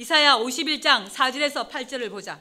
이사야 0.00 0.38
51장 0.38 1.10
4절에서 1.10 1.68
8절을 1.68 2.08
보자. 2.08 2.38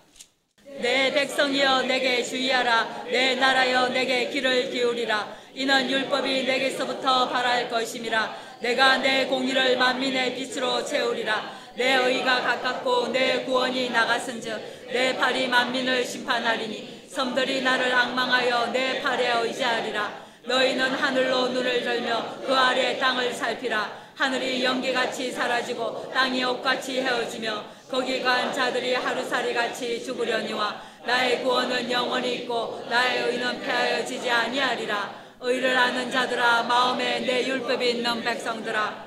내 0.80 1.12
백성이여 1.12 1.82
내게 1.82 2.24
주의하라. 2.24 3.04
내 3.12 3.36
나라여 3.36 3.90
내게 3.90 4.30
귀를 4.30 4.72
기울이라. 4.72 5.36
이는 5.56 5.92
율법이 5.92 6.46
내게서부터 6.46 7.28
발할 7.28 7.70
것임이라. 7.70 8.34
내가 8.62 9.00
내 9.00 9.26
공의를 9.26 9.76
만민의 9.76 10.36
빛으로 10.36 10.86
채우리라. 10.86 11.52
내 11.76 11.96
의가 11.96 12.40
가깝고 12.44 13.10
내 13.10 13.44
구원이 13.44 13.90
나갔은즉 13.90 14.88
내 14.94 15.18
팔이 15.18 15.50
만민을 15.50 16.06
심판하리니 16.06 17.10
섬들이 17.10 17.62
나를 17.62 17.94
악망하여 17.94 18.68
내 18.68 19.02
팔에 19.02 19.34
의지하리라. 19.34 20.30
너희는 20.46 20.92
하늘로 20.94 21.50
눈을 21.50 21.82
들며 21.82 22.38
그 22.40 22.56
아래 22.56 22.98
땅을 22.98 23.34
살피라 23.34 24.09
하늘이 24.20 24.66
연기같이 24.66 25.32
사라지고 25.32 26.12
땅이 26.12 26.44
옷같이 26.44 27.00
헤어지며 27.00 27.64
거기 27.90 28.22
간 28.22 28.54
자들이 28.54 28.94
하루살이같이 28.94 30.04
죽으려니와 30.04 30.82
나의 31.06 31.42
구원은 31.42 31.90
영원히 31.90 32.34
있고 32.36 32.86
나의 32.90 33.32
의는 33.32 33.62
폐하여지지 33.62 34.30
아니하리라. 34.30 35.16
의를 35.40 35.78
아는 35.78 36.12
자들아 36.12 36.64
마음에 36.64 37.22
내 37.22 37.48
율법이 37.48 37.92
있는 37.92 38.22
백성들아. 38.22 39.06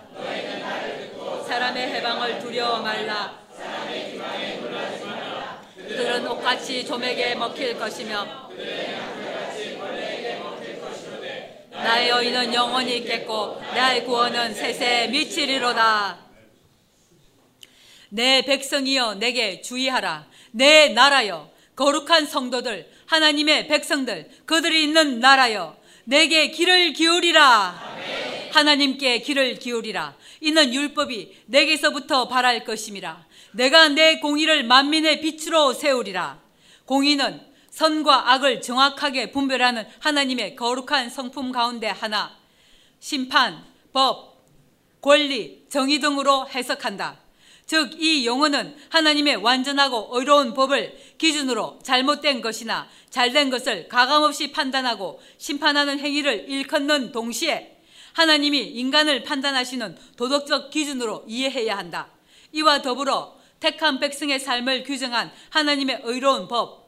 사람의 1.46 1.88
해방을 1.88 2.38
두려워 2.38 2.78
말라. 2.78 3.34
그들은 5.76 6.26
옷같이 6.26 6.86
조맥에 6.86 7.34
먹힐 7.34 7.78
것이며 7.78 8.48
나의 11.82 12.10
의는 12.10 12.54
영원히 12.54 12.98
있겠고 12.98 13.60
나의 13.74 14.04
구원은 14.04 14.54
세세에 14.54 15.08
미치리로다. 15.08 16.18
내 18.10 18.42
백성이여 18.42 19.14
내게 19.14 19.60
주의하라. 19.60 20.26
내 20.52 20.90
나라여 20.90 21.50
거룩한 21.74 22.26
성도들 22.26 22.88
하나님의 23.06 23.66
백성들 23.66 24.30
그들이 24.46 24.84
있는 24.84 25.18
나라여 25.18 25.76
내게 26.04 26.50
귀를 26.50 26.92
기울이라. 26.92 27.98
하나님께 28.52 29.18
귀를 29.20 29.58
기울이라. 29.58 30.14
이는 30.40 30.72
율법이 30.72 31.44
내게서부터 31.46 32.28
발할 32.28 32.64
것임이라. 32.64 33.26
내가 33.52 33.88
내 33.88 34.18
공의를 34.18 34.64
만민의 34.64 35.20
빛으로 35.20 35.72
세우리라. 35.72 36.40
공의는 36.84 37.51
선과 37.72 38.32
악을 38.32 38.60
정확하게 38.60 39.32
분별하는 39.32 39.86
하나님의 39.98 40.56
거룩한 40.56 41.08
성품 41.08 41.52
가운데 41.52 41.88
하나 41.88 42.36
심판, 43.00 43.64
법, 43.92 44.44
권리, 45.00 45.64
정의 45.68 45.98
등으로 45.98 46.48
해석한다. 46.48 47.18
즉, 47.64 48.00
이 48.00 48.26
용어는 48.26 48.76
하나님의 48.90 49.36
완전하고 49.36 50.10
의로운 50.12 50.52
법을 50.52 50.96
기준으로 51.16 51.78
잘못된 51.82 52.42
것이나 52.42 52.88
잘된 53.08 53.48
것을 53.48 53.88
가감없이 53.88 54.52
판단하고 54.52 55.20
심판하는 55.38 55.98
행위를 55.98 56.50
일컫는 56.50 57.12
동시에 57.12 57.78
하나님이 58.12 58.58
인간을 58.58 59.22
판단하시는 59.22 59.96
도덕적 60.16 60.70
기준으로 60.70 61.24
이해해야 61.26 61.78
한다. 61.78 62.08
이와 62.52 62.82
더불어 62.82 63.40
택한 63.58 63.98
백성의 63.98 64.38
삶을 64.38 64.82
규정한 64.84 65.32
하나님의 65.48 66.02
의로운 66.04 66.48
법, 66.48 66.81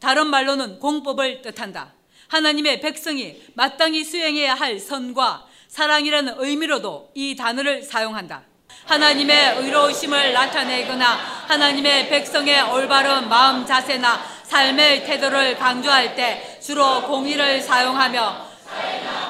다른 0.00 0.28
말로는 0.28 0.78
공법을 0.78 1.42
뜻한다. 1.42 1.92
하나님의 2.28 2.80
백성이 2.80 3.42
마땅히 3.54 4.04
수행해야 4.04 4.54
할 4.54 4.78
선과 4.78 5.46
사랑이라는 5.68 6.34
의미로도 6.38 7.10
이 7.14 7.36
단어를 7.36 7.82
사용한다. 7.82 8.42
하나님의 8.84 9.58
의로우심을 9.58 10.32
나타내거나 10.32 11.06
하나님의 11.48 12.08
백성의 12.08 12.62
올바른 12.72 13.28
마음 13.28 13.66
자세나 13.66 14.22
삶의 14.44 15.04
태도를 15.04 15.56
강조할 15.58 16.14
때 16.14 16.58
주로 16.62 17.02
공의를 17.02 17.60
사용하며 17.60 18.46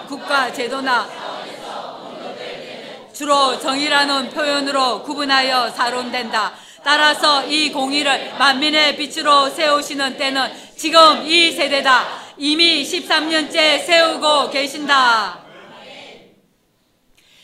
국가 0.09 0.53
제도나 0.53 1.09
주로 3.13 3.59
정의라는 3.59 4.29
표현으로 4.29 5.03
구분하여 5.03 5.71
사론된다. 5.71 6.53
따라서 6.87 7.45
이 7.49 7.73
공의를 7.73 8.39
만민의 8.39 8.97
빛으로 8.97 9.51
세우시는 9.51 10.17
때는 10.17 10.53
지금 10.77 11.27
이 11.27 11.51
세대다. 11.51 12.35
이미 12.39 12.85
13년째 12.85 13.85
세우고 13.85 14.51
계신다. 14.51 15.45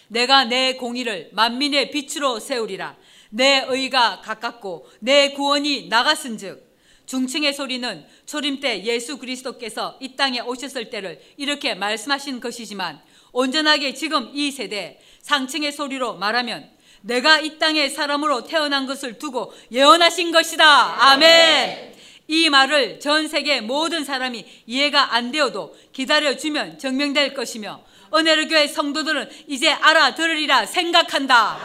내가 0.07 0.45
내 0.45 0.75
공의를 0.75 1.31
만민의 1.33 1.91
빛으로 1.91 2.39
세우리라. 2.39 2.95
내 3.31 3.65
의가 3.67 4.21
가깝고 4.21 4.89
내 5.01 5.33
구원이 5.33 5.89
나갔은즉 5.89 6.79
중층의 7.07 7.53
소리는 7.53 8.07
초림 8.27 8.61
때 8.61 8.85
예수 8.85 9.19
그리스도께서 9.19 9.99
이 10.01 10.15
땅에 10.15 10.39
오셨을 10.39 10.89
때를 10.89 11.21
이렇게 11.37 11.75
말씀하신 11.75 12.39
것이지만 12.39 13.03
온전하게 13.33 13.95
지금 13.95 14.31
이 14.33 14.53
세대 14.53 15.01
상층의 15.23 15.73
소리로 15.73 16.15
말하면 16.15 16.71
내가 17.03 17.41
이 17.41 17.59
땅에 17.59 17.89
사람으로 17.89 18.45
태어난 18.45 18.87
것을 18.87 19.19
두고 19.19 19.53
예언하신 19.71 20.33
것이다. 20.33 21.11
아멘. 21.11 21.93
이 22.29 22.49
말을 22.49 23.01
전 23.01 23.29
세계 23.29 23.61
모든 23.61 24.05
사람이 24.05 24.45
이해가 24.67 25.15
안 25.15 25.31
되어도 25.31 25.77
기다려주면 25.93 26.79
증명될 26.79 27.35
것이며 27.35 27.83
은혜로 28.15 28.49
교회 28.49 28.67
성도들은 28.67 29.29
이제 29.49 29.71
알아들으리라 29.71 30.67
생각한다. 30.67 31.59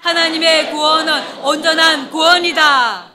하나님의 0.00 0.70
구원은 0.70 1.38
온전한 1.42 2.10
구원이다. 2.10 3.12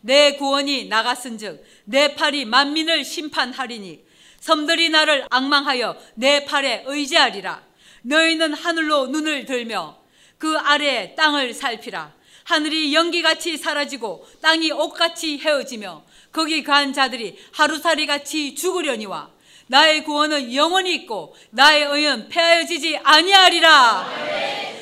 내 0.00 0.32
구원이 0.32 0.86
나갔은즉 0.86 1.62
내 1.84 2.14
팔이 2.14 2.46
만민을 2.46 3.04
심판하리니 3.04 4.00
섬들이 4.40 4.88
나를 4.88 5.26
악망하여 5.28 5.96
내 6.14 6.46
팔에 6.46 6.84
의지하리라. 6.86 7.62
너희는 8.02 8.54
하늘로 8.54 9.08
눈을 9.08 9.44
들며 9.44 9.99
그 10.40 10.56
아래에 10.56 11.14
땅을 11.14 11.52
살피라. 11.52 12.14
하늘이 12.44 12.94
연기같이 12.94 13.58
사라지고 13.58 14.26
땅이 14.40 14.72
옷같이 14.72 15.38
헤어지며 15.38 16.02
거기 16.32 16.64
간 16.64 16.94
자들이 16.94 17.38
하루살이 17.52 18.06
같이 18.06 18.54
죽으려니와 18.54 19.28
나의 19.66 20.02
구원은 20.02 20.54
영원히 20.54 20.94
있고 20.94 21.36
나의 21.50 21.84
의는 21.84 22.30
폐하여지지 22.30 22.98
아니하리라. 23.04 24.08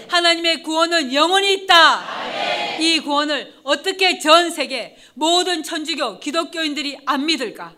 하나님의 0.08 0.62
구원은 0.62 1.12
영원히 1.12 1.52
있다. 1.54 2.78
이 2.78 3.00
구원을 3.00 3.52
어떻게 3.64 4.20
전 4.20 4.50
세계 4.52 4.96
모든 5.14 5.64
천주교 5.64 6.20
기독교인들이 6.20 6.98
안 7.04 7.26
믿을까? 7.26 7.74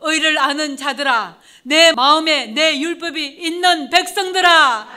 의를 0.00 0.36
아는 0.36 0.76
자들아, 0.76 1.38
내 1.62 1.92
마음에 1.92 2.46
내 2.46 2.78
율법이 2.78 3.24
있는 3.24 3.88
백성들아, 3.88 4.88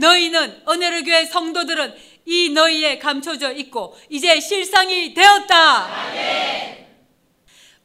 너희는 0.00 0.62
은혜로 0.68 1.04
교회 1.04 1.24
성도들은 1.24 1.94
이 2.26 2.50
너희에 2.50 2.98
감춰져 2.98 3.52
있고 3.52 3.96
이제 4.08 4.40
실상이 4.40 5.14
되었다. 5.14 5.88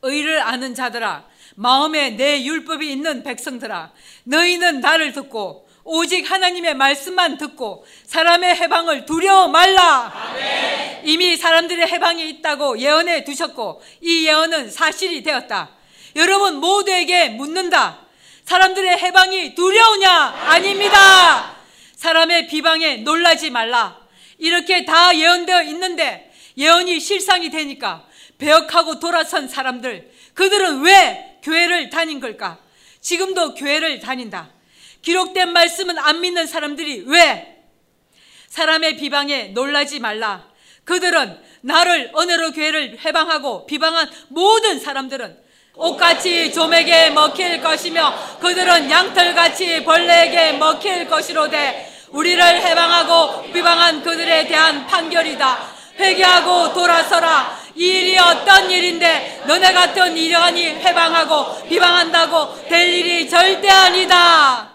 의를 0.02 0.42
아는 0.42 0.76
자들아, 0.76 1.26
마음에 1.56 2.12
내 2.12 2.44
율법이 2.44 2.92
있는 2.92 3.24
백성들아, 3.24 3.92
너희는 4.24 4.82
나를 4.82 5.14
듣고 5.14 5.68
오직 5.84 6.30
하나님의 6.30 6.74
말씀만 6.76 7.38
듣고 7.38 7.86
사람의 8.06 8.56
해방을 8.56 9.06
두려워 9.06 9.48
말라. 9.48 10.12
아멘. 10.14 11.02
이미 11.08 11.38
사람들의 11.38 11.88
해방이 11.88 12.28
있다고 12.30 12.80
예언해 12.80 13.24
두셨고 13.24 13.82
이 14.02 14.26
예언은 14.26 14.72
사실이 14.72 15.22
되었다. 15.22 15.70
여러분 16.16 16.56
모두에게 16.56 17.30
묻는다. 17.30 18.00
사람들의 18.46 18.98
해방이 18.98 19.54
두려우냐? 19.54 20.12
아닙니다. 20.48 21.56
사람의 21.96 22.48
비방에 22.48 22.98
놀라지 22.98 23.50
말라. 23.50 24.00
이렇게 24.38 24.86
다 24.86 25.16
예언되어 25.16 25.64
있는데 25.64 26.32
예언이 26.58 27.00
실상이 27.00 27.50
되니까 27.50 28.06
배역하고 28.38 29.00
돌아선 29.00 29.48
사람들 29.48 30.12
그들은 30.34 30.82
왜 30.82 31.40
교회를 31.42 31.90
다닌 31.90 32.20
걸까? 32.20 32.60
지금도 33.00 33.56
교회를 33.56 34.00
다닌다. 34.00 34.52
기록된 35.02 35.54
말씀은 35.54 35.98
안 36.00 36.22
믿는 36.22 36.48
사람들이 36.48 37.04
왜? 37.08 37.64
사람의 38.48 38.98
비방에 38.98 39.50
놀라지 39.50 40.00
말라. 40.00 40.50
그들은 40.84 41.40
나를 41.62 42.12
은혜로 42.18 42.52
교회를 42.52 43.00
해방하고 43.06 43.66
비방한 43.66 44.10
모든 44.30 44.80
사람들은 44.80 45.45
옷같이 45.76 46.54
조맥에 46.54 47.10
먹힐 47.10 47.62
것이며 47.62 48.14
그들은 48.40 48.90
양털같이 48.90 49.84
벌레에게 49.84 50.54
먹힐 50.54 51.08
것이로되 51.08 51.94
우리를 52.10 52.42
해방하고 52.44 53.52
비방한 53.52 54.02
그들에 54.02 54.48
대한 54.48 54.88
판결이다. 54.88 55.76
회개하고 55.98 56.74
돌아서라. 56.74 57.60
이 57.76 57.86
일이 57.86 58.18
어떤 58.18 58.72
일인데 58.72 59.44
너네 59.48 59.74
같은 59.74 60.16
이러한 60.16 60.58
이 60.58 60.66
해방하고 60.66 61.68
비방한다고 61.68 62.68
될 62.68 62.94
일이 62.94 63.30
절대 63.30 63.70
아니다. 63.70 64.72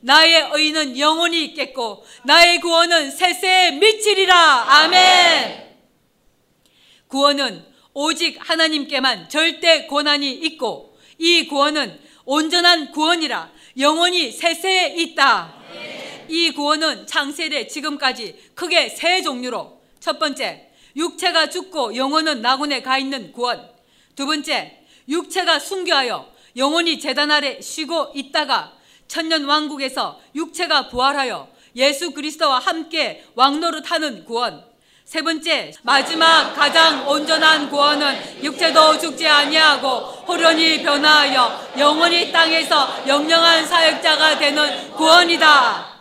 나의 0.00 0.50
의는 0.52 0.98
영원히 0.98 1.44
있겠고 1.46 2.04
나의 2.24 2.60
구원은 2.60 3.10
세세에 3.10 3.72
미치리라. 3.72 4.66
아멘. 4.68 5.64
구원은 7.08 7.73
오직 7.94 8.38
하나님께만 8.40 9.28
절대 9.28 9.86
권한이 9.86 10.30
있고 10.32 10.98
이 11.18 11.46
구원은 11.46 12.00
온전한 12.24 12.90
구원이라 12.90 13.52
영원히 13.78 14.32
세세에 14.32 14.96
있다. 14.96 15.54
이 16.28 16.50
구원은 16.50 17.06
창세대 17.06 17.68
지금까지 17.68 18.50
크게 18.54 18.88
세 18.88 19.22
종류로 19.22 19.80
첫 20.00 20.18
번째, 20.18 20.70
육체가 20.96 21.50
죽고 21.50 21.96
영혼은 21.96 22.42
낙원에 22.42 22.82
가 22.82 22.98
있는 22.98 23.32
구원. 23.32 23.70
두 24.16 24.26
번째, 24.26 24.80
육체가 25.08 25.58
순교하여 25.60 26.32
영혼이 26.56 26.98
재단 26.98 27.30
아래 27.30 27.60
쉬고 27.60 28.12
있다가 28.14 28.76
천년 29.06 29.44
왕국에서 29.44 30.20
육체가 30.34 30.88
부활하여 30.88 31.48
예수 31.76 32.12
그리스도와 32.12 32.58
함께 32.58 33.24
왕노릇 33.34 33.90
하는 33.90 34.24
구원. 34.24 34.73
세 35.04 35.20
번째, 35.20 35.70
마지막 35.82 36.54
가장 36.54 37.06
온전한 37.06 37.68
구원은 37.68 38.42
육체도 38.42 38.98
죽지 38.98 39.28
아니하고 39.28 39.88
호련히 40.26 40.82
변화하여 40.82 41.72
영원히 41.78 42.32
땅에서 42.32 43.06
영영한 43.06 43.66
사역자가 43.66 44.38
되는 44.38 44.92
구원이다. 44.92 45.94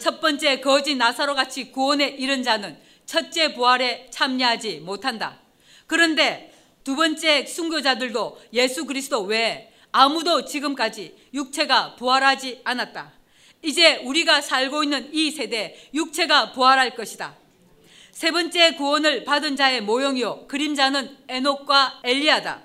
첫 0.00 0.20
번째 0.20 0.60
거지 0.60 0.94
나사로 0.94 1.34
같이 1.34 1.72
구원에 1.72 2.06
이른 2.06 2.44
자는 2.44 2.78
첫째 3.04 3.52
부활에 3.52 4.06
참여하지 4.10 4.80
못한다. 4.84 5.40
그런데 5.86 6.54
두 6.84 6.94
번째 6.94 7.44
순교자들도 7.46 8.40
예수 8.52 8.86
그리스도 8.86 9.22
외에 9.22 9.70
아무도 9.90 10.44
지금까지 10.44 11.16
육체가 11.34 11.96
부활하지 11.96 12.60
않았다. 12.62 13.12
이제 13.62 13.96
우리가 13.96 14.40
살고 14.40 14.84
있는 14.84 15.10
이 15.12 15.32
세대 15.32 15.76
육체가 15.92 16.52
부활할 16.52 16.94
것이다. 16.94 17.43
세 18.14 18.30
번째 18.30 18.76
구원을 18.76 19.24
받은 19.24 19.56
자의 19.56 19.80
모형이요 19.80 20.46
그림자는 20.46 21.16
에녹과 21.26 21.98
엘리야다. 22.04 22.62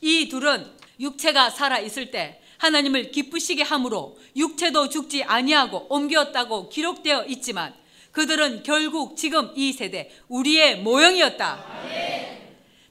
이 0.00 0.28
둘은 0.28 0.70
육체가 1.00 1.50
살아 1.50 1.80
있을 1.80 2.12
때 2.12 2.40
하나님을 2.58 3.10
기쁘시게 3.10 3.64
함으로 3.64 4.16
육체도 4.36 4.88
죽지 4.90 5.24
아니하고 5.24 5.86
옮겼다고 5.88 6.68
기록되어 6.68 7.24
있지만 7.24 7.74
그들은 8.12 8.62
결국 8.62 9.16
지금 9.16 9.50
이 9.56 9.72
세대 9.72 10.08
우리의 10.28 10.78
모형이었다. 10.78 11.64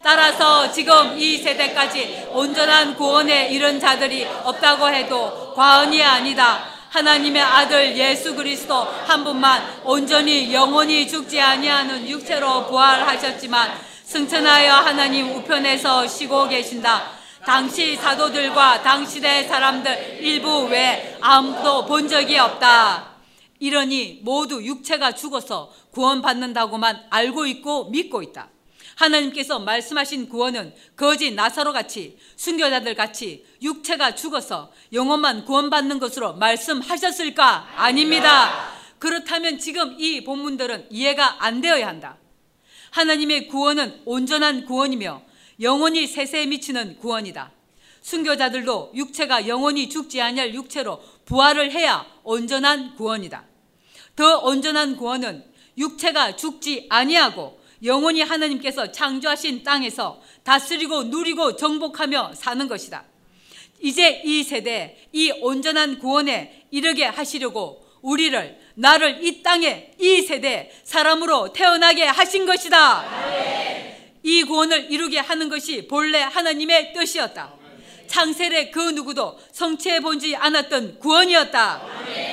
따라서 0.04 0.70
지금 0.70 1.18
이 1.18 1.38
세대까지 1.38 2.28
온전한 2.32 2.98
구원에 2.98 3.48
이른 3.54 3.80
자들이 3.80 4.26
없다고 4.26 4.90
해도 4.90 5.54
과언이 5.54 6.04
아니다. 6.04 6.81
하나님의 6.92 7.42
아들 7.42 7.98
예수 7.98 8.36
그리스도 8.36 8.76
한 8.76 9.24
분만 9.24 9.82
온전히 9.86 10.54
영원히 10.54 11.08
죽지 11.08 11.40
아니하는 11.40 12.08
육체로 12.10 12.68
부활하셨지만 12.68 13.72
승천하여 14.04 14.74
하나님 14.74 15.34
우편에서 15.34 16.06
쉬고 16.06 16.50
계신다. 16.50 17.12
당시 17.46 17.96
사도들과 17.96 18.82
당시대 18.84 19.48
사람들 19.48 20.18
일부 20.20 20.66
외에 20.66 21.18
아무도 21.22 21.86
본 21.86 22.10
적이 22.10 22.40
없다. 22.40 23.12
이러니 23.60 24.20
모두 24.24 24.62
육체가 24.62 25.14
죽어서 25.14 25.72
구원받는다고만 25.92 27.06
알고 27.10 27.46
있고 27.46 27.86
믿고 27.86 28.22
있다. 28.22 28.50
하나님께서 29.02 29.60
말씀하신 29.60 30.30
구원은 30.30 30.74
거지 30.96 31.32
나사로 31.32 31.74
같이 31.74 32.18
순교자들 32.36 32.96
같이 32.96 33.46
육체가 33.62 34.16
죽어서 34.16 34.72
영혼만 34.94 35.46
구원받는 35.46 36.00
것으로 36.00 36.34
말씀하셨을까? 36.36 37.74
아닙니다. 37.76 38.72
그렇다면 39.00 39.58
지금 39.58 39.96
이 40.00 40.24
본문들은 40.24 40.88
이해가 40.92 41.44
안 41.44 41.62
되어야 41.62 41.88
한다. 41.88 42.18
하나님의 42.92 43.48
구원은 43.48 44.02
온전한 44.06 44.66
구원이며 44.66 45.24
영원히 45.62 46.06
세세에 46.06 46.46
미치는 46.46 46.98
구원이다. 46.98 47.52
순교자들도 48.02 48.94
육체가 48.96 49.48
영원히 49.48 49.90
죽지 49.90 50.22
아니할 50.22 50.54
육체로 50.54 51.02
부활을 51.26 51.72
해야 51.72 52.06
온전한 52.24 52.96
구원이다. 52.96 53.46
더 54.16 54.40
온전한 54.40 54.98
구원은 54.98 55.46
육체가 55.78 56.36
죽지 56.36 56.88
아니하고 56.90 57.61
영원히 57.84 58.22
하나님께서 58.22 58.92
창조하신 58.92 59.64
땅에서 59.64 60.22
다스리고 60.44 61.04
누리고 61.06 61.56
정복하며 61.56 62.34
사는 62.36 62.68
것이다. 62.68 63.06
이제 63.82 64.22
이 64.24 64.44
세대 64.44 64.98
이 65.12 65.32
온전한 65.32 65.98
구원에 65.98 66.66
이르게 66.70 67.06
하시려고 67.06 67.84
우리를 68.02 68.60
나를 68.76 69.24
이 69.24 69.42
땅에 69.44 69.92
이 70.00 70.22
세대 70.22 70.72
사람으로 70.84 71.54
태어나게 71.54 72.06
하신 72.06 72.46
것이다. 72.46 73.06
이 74.24 74.44
구원을 74.44 74.92
이루게 74.92 75.20
하는 75.20 75.50
것이 75.50 75.88
본래 75.88 76.20
하나님의 76.22 76.94
뜻이었다. 76.94 77.54
창세의 78.08 78.72
그 78.72 78.80
누구도 78.80 79.40
성취해 79.52 80.00
본지 80.00 80.36
않았던 80.36 81.00
구원이었다. 81.00 82.31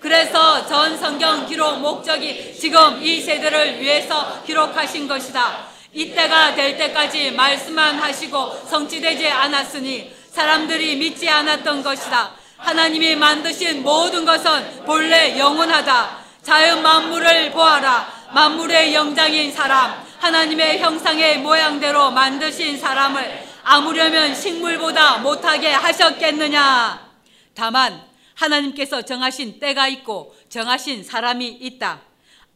그래서 0.00 0.66
전 0.66 0.96
성경 0.96 1.46
기록 1.46 1.80
목적이 1.80 2.56
지금 2.58 3.02
이 3.02 3.20
세대를 3.20 3.80
위해서 3.80 4.42
기록하신 4.44 5.08
것이다. 5.08 5.66
이때가 5.92 6.54
될 6.54 6.76
때까지 6.76 7.32
말씀만 7.32 7.98
하시고 7.98 8.62
성취되지 8.68 9.28
않았으니 9.28 10.12
사람들이 10.30 10.96
믿지 10.96 11.28
않았던 11.28 11.82
것이다. 11.82 12.30
하나님이 12.58 13.16
만드신 13.16 13.82
모든 13.82 14.24
것은 14.24 14.84
본래 14.84 15.36
영원하다. 15.38 16.18
자연 16.42 16.82
만물을 16.82 17.50
보아라. 17.50 18.18
만물의 18.30 18.94
영장인 18.94 19.50
사람, 19.52 20.04
하나님의 20.18 20.80
형상의 20.80 21.38
모양대로 21.38 22.10
만드신 22.10 22.78
사람을 22.78 23.46
아무려면 23.64 24.34
식물보다 24.34 25.18
못하게 25.18 25.72
하셨겠느냐? 25.72 27.08
다만 27.54 28.07
하나님께서 28.38 29.02
정하신 29.02 29.58
때가 29.58 29.88
있고 29.88 30.34
정하신 30.48 31.02
사람이 31.02 31.48
있다. 31.48 32.02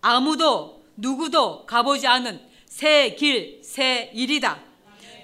아무도 0.00 0.82
누구도 0.96 1.66
가보지 1.66 2.06
않은 2.06 2.40
새 2.66 3.14
길, 3.16 3.60
새 3.62 4.10
일이다. 4.14 4.60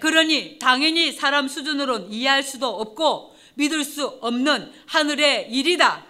그러니 0.01 0.59
당연히 0.59 1.13
사람 1.13 1.49
수준으로는 1.49 2.13
이해할 2.13 2.43
수도 2.43 2.69
없고 2.69 3.37
믿을 3.55 3.85
수 3.85 4.07
없는 4.21 4.73
하늘의 4.87 5.51
일이다. 5.51 6.05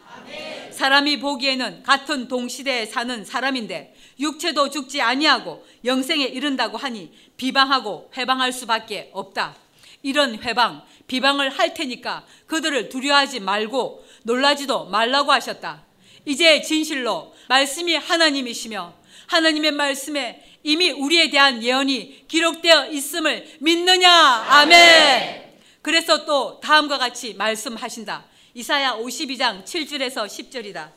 사람이 0.71 1.21
보기에는 1.21 1.83
같은 1.83 2.29
동시대에 2.29 2.87
사는 2.87 3.25
사람인데 3.25 3.95
육체도 4.21 4.71
죽지 4.71 5.01
아니하고 5.01 5.67
영생에 5.85 6.25
이른다고 6.25 6.77
하니 6.77 7.13
비방하고 7.37 8.11
회방할 8.17 8.53
수밖에 8.53 9.11
없다. 9.13 9.57
이런 10.03 10.41
회방, 10.43 10.83
비방을 11.07 11.51
할 11.51 11.75
테니까 11.75 12.25
그들을 12.47 12.89
두려워하지 12.89 13.41
말고 13.41 14.05
놀라지도 14.29 14.85
말라고 14.85 15.33
하셨다. 15.33 15.83
이제 16.27 16.61
진실로 16.61 17.35
말씀이 17.49 17.95
하나님이시며 17.95 18.93
하나님의 19.27 19.73
말씀에 19.73 20.45
이미 20.63 20.91
우리에 20.91 21.31
대한 21.31 21.63
예언이 21.63 22.27
기록되어 22.29 22.89
있음을 22.91 23.57
믿느냐? 23.61 24.11
아멘. 24.11 25.49
그래서 25.81 26.27
또 26.27 26.61
다음과 26.61 26.99
같이 26.99 27.33
말씀하신다. 27.35 28.27
이사야 28.53 28.97
52장 28.97 29.65
7절에서 29.65 30.27
10절이다. 30.27 30.93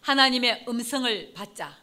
하나님의 0.00 0.64
음성을 0.66 1.32
받자. 1.34 1.76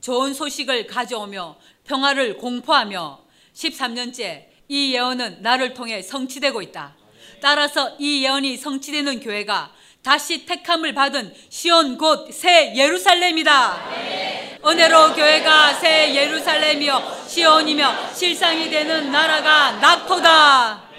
좋은 0.00 0.34
소식을 0.34 0.88
가져오며 0.88 1.56
평화를 1.84 2.36
공포하며 2.36 3.24
13년째 3.54 4.46
이 4.68 4.94
예언은 4.94 5.42
나를 5.42 5.74
통해 5.74 6.02
성취되고 6.02 6.62
있다. 6.62 6.96
따라서 7.40 7.94
이 7.98 8.24
예언이 8.24 8.56
성취되는 8.56 9.20
교회가 9.20 9.72
다시 10.02 10.46
택함을 10.46 10.94
받은 10.94 11.34
시온 11.50 11.98
곧 11.98 12.32
새 12.32 12.74
예루살렘이다. 12.74 13.84
은혜로 14.64 15.14
교회가 15.14 15.74
새 15.74 16.14
예루살렘이요 16.14 17.24
시온이며 17.26 18.14
실상이 18.14 18.70
되는 18.70 19.10
나라가 19.10 19.72
낙토다. 19.72 20.90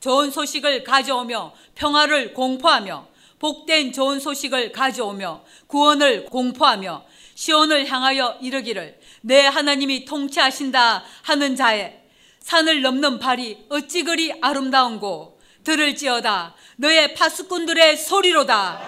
좋은 0.00 0.30
소식을 0.30 0.82
가져오며 0.84 1.52
평화를 1.74 2.32
공포하며 2.32 3.06
복된 3.38 3.92
좋은 3.92 4.18
소식을 4.20 4.72
가져오며 4.72 5.42
구원을 5.66 6.26
공포하며 6.26 7.04
시온을 7.34 7.86
향하여 7.86 8.38
이르기를 8.40 8.98
내 9.22 9.46
하나님이 9.46 10.04
통치하신다 10.06 11.04
하는 11.22 11.56
자의 11.56 11.98
산을 12.40 12.82
넘는 12.82 13.18
발이 13.18 13.66
어찌 13.70 14.02
그리 14.04 14.32
아름다운고 14.40 15.39
들을지어다. 15.64 16.54
너의 16.76 17.14
파수꾼들의 17.14 17.96
소리로다. 17.96 18.80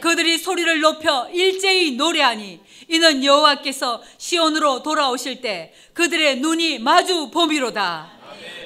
그들이 0.00 0.38
소리를 0.38 0.80
높여 0.80 1.28
일제히 1.32 1.92
노래하니 1.92 2.60
이는 2.88 3.24
여호와께서 3.24 4.02
시온으로 4.18 4.82
돌아오실 4.82 5.40
때 5.40 5.72
그들의 5.94 6.40
눈이 6.40 6.80
마주 6.80 7.30
봄이로다. 7.30 8.12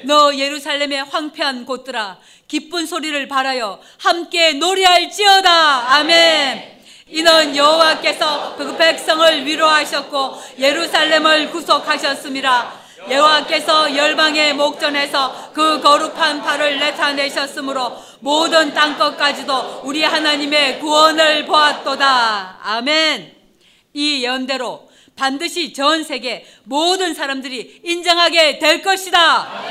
너 0.03 0.35
예루살렘의 0.35 1.03
황폐한 1.05 1.65
곳들아 1.65 2.19
기쁜 2.47 2.85
소리를 2.85 3.27
바라여 3.27 3.79
함께 3.99 4.53
노래할지어다. 4.53 5.95
아멘. 5.95 6.79
이는 7.07 7.55
여호와께서 7.55 8.55
그 8.55 8.77
백성을 8.77 9.45
위로하셨고 9.45 10.41
예루살렘을 10.59 11.49
구속하셨습니다. 11.51 12.88
여호와께서 13.07 13.95
열방의 13.95 14.53
목전에서 14.55 15.51
그 15.53 15.79
거룩한 15.81 16.41
팔을 16.41 16.79
나타내셨으므로 16.79 17.97
모든 18.19 18.73
땅 18.73 18.97
끝까지도 18.97 19.81
우리 19.83 20.03
하나님의 20.03 20.79
구원을 20.79 21.45
보았도다. 21.45 22.59
아멘. 22.61 23.35
이 23.93 24.23
연대로 24.23 24.89
반드시 25.15 25.73
전 25.73 26.03
세계 26.03 26.45
모든 26.63 27.13
사람들이 27.13 27.81
인정하게 27.83 28.59
될 28.59 28.81
것이다. 28.81 29.63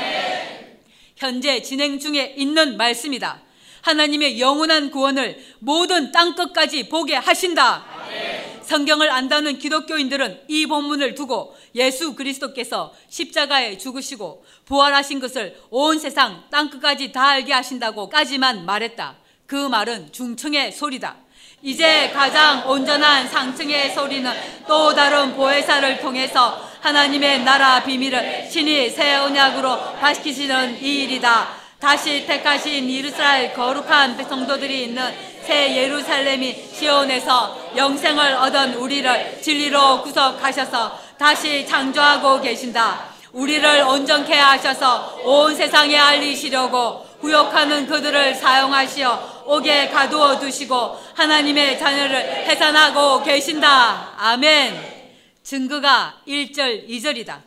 현재 1.15 1.61
진행 1.61 1.99
중에 1.99 2.35
있는 2.37 2.77
말씀이다. 2.77 3.41
하나님의 3.81 4.39
영원한 4.39 4.91
구원을 4.91 5.37
모든 5.59 6.11
땅 6.11 6.35
끝까지 6.35 6.89
보게 6.89 7.15
하신다. 7.15 7.85
아멘. 8.05 8.48
성경을 8.69 9.09
안다는 9.09 9.57
기독교인들은 9.57 10.41
이 10.47 10.67
본문을 10.67 11.15
두고 11.15 11.55
예수 11.73 12.13
그리스도께서 12.13 12.93
십자가에 13.09 13.79
죽으시고 13.79 14.45
부활하신 14.65 15.19
것을 15.19 15.59
온 15.71 15.97
세상 15.97 16.43
땅끝까지 16.51 17.11
다 17.11 17.29
알게 17.29 17.51
하신다고까지만 17.51 18.67
말했다. 18.67 19.15
그 19.47 19.55
말은 19.55 20.11
중층의 20.11 20.71
소리다. 20.71 21.15
이제 21.63 22.11
가장 22.13 22.69
온전한 22.69 23.27
상층의 23.27 23.91
소리는 23.95 24.31
또 24.67 24.93
다른 24.93 25.35
보혜사를 25.35 25.99
통해서 25.99 26.69
하나님의 26.81 27.43
나라 27.43 27.83
비밀을 27.83 28.47
신이 28.51 28.91
새 28.91 29.15
언약으로 29.15 29.95
밝히시는 29.95 30.79
이 30.83 31.05
일이다. 31.05 31.57
다시 31.79 32.23
택하신 32.27 32.87
이스라엘 32.87 33.51
거룩한 33.53 34.23
성도들이 34.23 34.83
있는 34.83 35.38
새 35.49 35.75
예루살렘이 35.75 36.53
시온에서 36.71 37.71
영생을 37.75 38.33
얻은 38.35 38.75
우리를 38.75 39.41
진리로 39.41 40.03
구속하셔서 40.03 40.99
다시 41.17 41.65
창조하고 41.65 42.39
계신다. 42.39 43.05
우리를 43.31 43.67
온전케 43.81 44.31
하셔서 44.35 45.19
온 45.23 45.55
세상에 45.55 45.97
알리시려고 45.97 47.03
구역하는 47.19 47.87
그들을 47.87 48.35
사용하시어 48.35 49.45
옥에 49.47 49.89
가두어 49.89 50.39
두시고 50.39 50.99
하나님의 51.15 51.79
자녀를 51.79 52.15
해산하고 52.45 53.23
계신다. 53.23 54.13
아멘. 54.19 54.79
증거가 55.41 56.21
1절, 56.27 56.87
2절이다. 56.87 57.41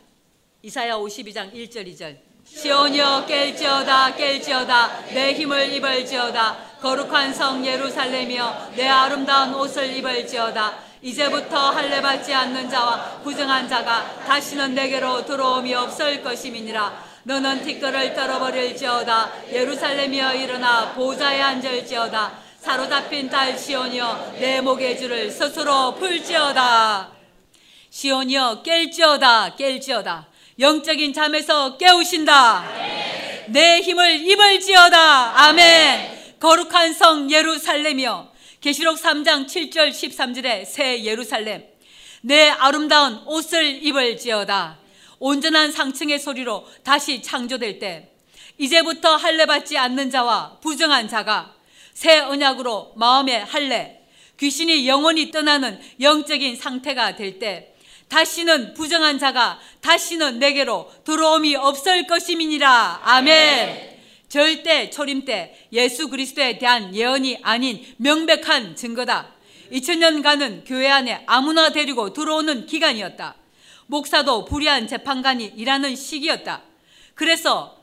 이사야 0.61 0.97
52장 0.97 1.53
1절, 1.53 1.87
2절. 1.87 2.32
시온이여 2.55 3.25
깰지어다 3.27 4.15
깰지어다. 4.15 5.07
내 5.11 5.33
힘을 5.33 5.73
입을지어다. 5.73 6.55
거룩한 6.81 7.33
성 7.33 7.65
예루살렘이여 7.65 8.73
내 8.75 8.87
아름다운 8.87 9.55
옷을 9.55 9.95
입을지어다. 9.97 10.73
이제부터 11.01 11.71
할례 11.71 11.99
받지 12.01 12.33
않는 12.33 12.69
자와 12.69 13.21
부정한 13.23 13.67
자가 13.67 14.23
다시는 14.25 14.75
내게로 14.75 15.25
들어옴이 15.25 15.73
없을 15.73 16.23
것임이니라. 16.23 17.03
너는 17.23 17.63
티끌을 17.63 18.13
떨어버릴지어다. 18.13 19.31
예루살렘이여 19.51 20.35
일어나 20.35 20.93
보좌에 20.93 21.41
앉을지어다. 21.41 22.31
사로잡힌 22.59 23.29
딸 23.29 23.57
시온이여 23.57 24.35
내 24.39 24.61
목의 24.61 24.97
줄을 24.99 25.31
스스로 25.31 25.95
풀지어다. 25.95 27.09
시온이여 27.89 28.63
깰지어다 28.63 29.57
깰지어다 29.57 30.32
영적인 30.59 31.13
잠에서 31.13 31.77
깨우신다. 31.77 32.63
내 33.47 33.81
힘을 33.81 34.21
입을지어다. 34.21 35.47
아멘. 35.47 36.37
거룩한 36.39 36.93
성 36.93 37.31
예루살렘이여. 37.31 38.31
계시록 38.61 38.97
3장 38.97 39.47
7절 39.47 39.89
13절의 39.89 40.65
새 40.65 41.03
예루살렘. 41.03 41.65
내 42.21 42.49
아름다운 42.49 43.21
옷을 43.25 43.83
입을지어다. 43.83 44.77
온전한 45.19 45.71
상층의 45.71 46.19
소리로 46.19 46.67
다시 46.83 47.21
창조될 47.21 47.79
때. 47.79 48.09
이제부터 48.57 49.15
할례 49.15 49.45
받지 49.45 49.77
않는 49.77 50.11
자와 50.11 50.59
부정한 50.61 51.07
자가 51.07 51.55
새 51.93 52.19
언약으로 52.19 52.93
마음의 52.95 53.45
할례 53.45 53.99
귀신이 54.39 54.87
영원히 54.87 55.31
떠나는 55.31 55.79
영적인 55.99 56.55
상태가 56.55 57.15
될 57.15 57.39
때 57.39 57.72
다시는 58.13 58.75
부정한 58.75 59.17
자가 59.17 59.59
다시는 59.81 60.37
내게로 60.37 60.91
들어옴이 61.03 61.55
없을 61.55 62.05
것임이니라 62.05 63.01
아멘. 63.03 63.91
절대 64.29 64.91
초림 64.91 65.25
때 65.25 65.67
예수 65.73 66.09
그리스도에 66.09 66.59
대한 66.59 66.95
예언이 66.95 67.39
아닌 67.41 67.83
명백한 67.97 68.75
증거다. 68.75 69.33
2000년간은 69.71 70.61
교회 70.67 70.91
안에 70.91 71.23
아무나 71.25 71.71
데리고 71.71 72.13
들어오는 72.13 72.67
기간이었다. 72.67 73.33
목사도 73.87 74.45
불의한 74.45 74.87
재판관이 74.87 75.53
일하는 75.57 75.95
시기였다. 75.95 76.61
그래서 77.15 77.81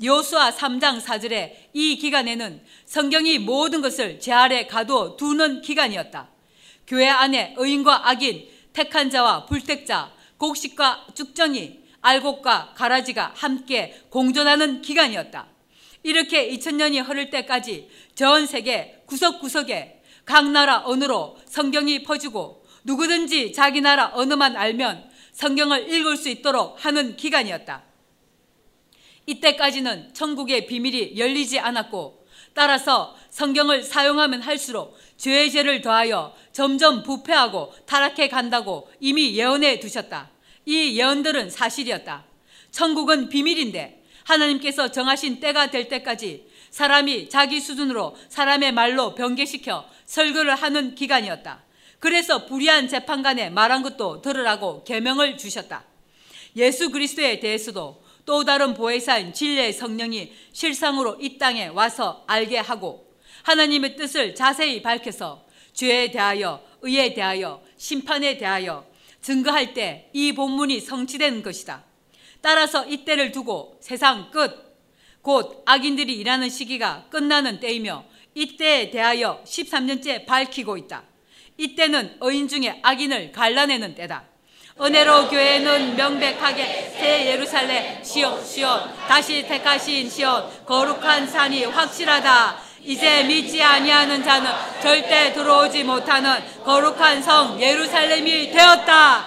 요수아 0.00 0.52
3장 0.52 1.00
4절에 1.00 1.52
이 1.72 1.96
기간에는 1.96 2.62
성경이 2.86 3.40
모든 3.40 3.82
것을 3.82 4.20
제 4.20 4.32
아래 4.32 4.68
가두어 4.68 5.16
두는 5.16 5.62
기간이었다. 5.62 6.28
교회 6.86 7.08
안에 7.08 7.54
의인과 7.56 8.08
악인, 8.08 8.53
택한 8.74 9.08
자와 9.08 9.46
불택자, 9.46 10.12
곡식과 10.36 11.06
쭉정이, 11.14 11.80
알곡과 12.02 12.74
가라지가 12.74 13.32
함께 13.34 13.98
공존하는 14.10 14.82
기간이었다. 14.82 15.46
이렇게 16.02 16.50
2000년이 16.50 17.02
흐를 17.08 17.30
때까지 17.30 17.88
전 18.14 18.46
세계 18.46 19.02
구석구석에 19.06 20.02
각 20.26 20.50
나라 20.50 20.82
언어로 20.84 21.38
성경이 21.46 22.02
퍼지고 22.02 22.66
누구든지 22.84 23.52
자기 23.52 23.80
나라 23.80 24.10
언어만 24.12 24.56
알면 24.56 25.08
성경을 25.32 25.90
읽을 25.90 26.16
수 26.16 26.28
있도록 26.28 26.84
하는 26.84 27.16
기간이었다. 27.16 27.84
이때까지는 29.26 30.12
천국의 30.12 30.66
비밀이 30.66 31.16
열리지 31.16 31.58
않았고 31.58 32.26
따라서 32.52 33.16
성경을 33.30 33.82
사용하면 33.82 34.42
할수록 34.42 34.96
죄의 35.16 35.50
죄를 35.50 35.80
더하여 35.80 36.34
점점 36.52 37.02
부패하고 37.02 37.72
타락해 37.86 38.28
간다고 38.28 38.88
이미 39.00 39.36
예언해 39.36 39.80
두셨다. 39.80 40.30
이 40.66 40.98
예언들은 40.98 41.50
사실이었다. 41.50 42.24
천국은 42.70 43.28
비밀인데 43.28 44.02
하나님께서 44.24 44.90
정하신 44.90 45.40
때가 45.40 45.70
될 45.70 45.88
때까지 45.88 46.48
사람이 46.70 47.28
자기 47.28 47.60
수준으로 47.60 48.16
사람의 48.28 48.72
말로 48.72 49.14
변개시켜 49.14 49.88
설교를 50.06 50.56
하는 50.56 50.94
기간이었다. 50.94 51.62
그래서 52.00 52.46
불의한 52.46 52.88
재판관에 52.88 53.50
말한 53.50 53.82
것도 53.82 54.20
들으라고 54.22 54.84
계명을 54.84 55.38
주셨다. 55.38 55.84
예수 56.56 56.90
그리스도에 56.90 57.40
대해서도 57.40 58.02
또 58.26 58.44
다른 58.44 58.74
보혜사인 58.74 59.32
진리의 59.32 59.72
성령이 59.72 60.32
실상으로 60.52 61.18
이 61.20 61.38
땅에 61.38 61.66
와서 61.68 62.24
알게 62.26 62.58
하고 62.58 63.03
하나님의 63.44 63.96
뜻을 63.96 64.34
자세히 64.34 64.82
밝혀서 64.82 65.44
죄에 65.72 66.10
대하여 66.10 66.60
의에 66.82 67.14
대하여 67.14 67.62
심판에 67.76 68.36
대하여 68.36 68.84
증거할 69.22 69.72
때 69.72 70.10
이 70.12 70.32
본문이 70.32 70.80
성취된 70.80 71.42
것이다. 71.42 71.84
따라서 72.40 72.84
이때를 72.86 73.32
두고 73.32 73.78
세상 73.80 74.30
끝, 74.30 74.64
곧 75.22 75.62
악인들이 75.64 76.14
일하는 76.14 76.50
시기가 76.50 77.06
끝나는 77.10 77.58
때이며 77.60 78.04
이때에 78.34 78.90
대하여 78.90 79.42
13년째 79.46 80.26
밝히고 80.26 80.76
있다. 80.76 81.04
이때는 81.56 82.18
의인 82.20 82.48
중에 82.48 82.80
악인을 82.82 83.32
갈라내는 83.32 83.94
때다. 83.94 84.24
은혜로 84.80 85.28
교회는 85.28 85.96
명백하게 85.96 86.64
새 86.98 87.26
예루살렘 87.26 88.02
시온 88.02 88.44
시온 88.44 88.92
다시 89.08 89.46
택하신 89.46 90.10
시온 90.10 90.64
거룩한 90.66 91.28
산이 91.28 91.64
확실하다. 91.64 92.73
이제 92.84 93.24
믿지 93.24 93.62
아니하는 93.62 94.22
자는 94.22 94.50
절대 94.82 95.32
들어오지 95.32 95.84
못하는 95.84 96.36
거룩한 96.64 97.22
성 97.22 97.60
예루살렘이 97.60 98.50
되었다. 98.50 99.26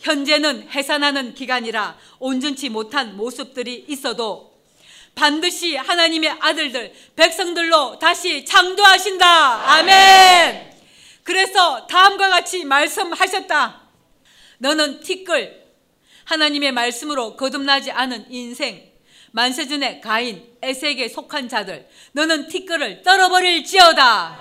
현재는 0.00 0.68
해산하는 0.70 1.34
기간이라 1.34 1.96
온전치 2.18 2.68
못한 2.68 3.16
모습들이 3.16 3.84
있어도 3.88 4.50
반드시 5.14 5.76
하나님의 5.76 6.36
아들들, 6.40 6.92
백성들로 7.14 7.98
다시 7.98 8.44
창조하신다. 8.44 9.72
아멘. 9.72 10.72
그래서 11.22 11.86
다음과 11.86 12.30
같이 12.30 12.64
말씀하셨다. 12.64 13.82
너는 14.58 15.00
티끌, 15.00 15.66
하나님의 16.24 16.72
말씀으로 16.72 17.36
거듭나지 17.36 17.90
않은 17.90 18.26
인생, 18.30 18.89
만세전의 19.32 20.00
가인, 20.00 20.44
에색에 20.62 21.08
속한 21.08 21.48
자들, 21.48 21.86
너는 22.12 22.48
티끌을 22.48 23.02
떨어버릴지어다. 23.02 24.40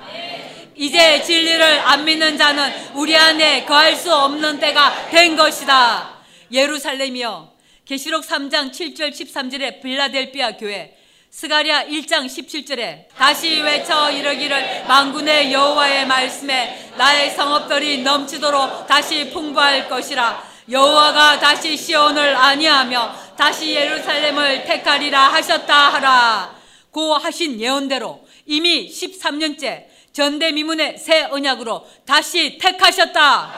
이제 0.76 1.22
진리를 1.22 1.62
안 1.62 2.06
믿는 2.06 2.38
자는 2.38 2.72
우리 2.96 3.16
안에 3.16 3.66
거할 3.66 3.96
수 3.96 4.14
없는 4.14 4.60
때가 4.60 5.10
된 5.10 5.36
것이다. 5.36 6.20
예루살렘이여 6.52 7.54
계시록 7.86 8.24
3장 8.24 8.72
7절 8.72 9.12
13절의 9.12 9.82
빌라델비아 9.82 10.58
교회 10.58 10.96
스가랴 11.32 11.86
1장 11.86 12.26
17절에 12.26 13.08
다시 13.16 13.62
외쳐 13.62 14.10
이르기를 14.10 14.86
만군의 14.88 15.54
여호와의 15.54 16.08
말씀에 16.08 16.92
나의 16.98 17.32
성읍들이 17.32 18.02
넘치도록 18.02 18.88
다시 18.88 19.30
풍부할 19.30 19.88
것이라 19.88 20.49
여호와가 20.70 21.40
다시 21.40 21.76
시온을 21.76 22.36
아니하며 22.36 23.36
다시 23.38 23.74
예루살렘을 23.74 24.64
택하리라 24.66 25.34
하셨다 25.34 25.94
하라 25.94 26.56
고 26.92 27.16
하신 27.16 27.60
예언대로 27.60 28.26
이미 28.46 28.90
13년째 28.90 29.86
전대미문의 30.12 30.98
새 30.98 31.24
언약으로 31.24 31.88
다시 32.06 32.58
택하셨다 32.58 33.54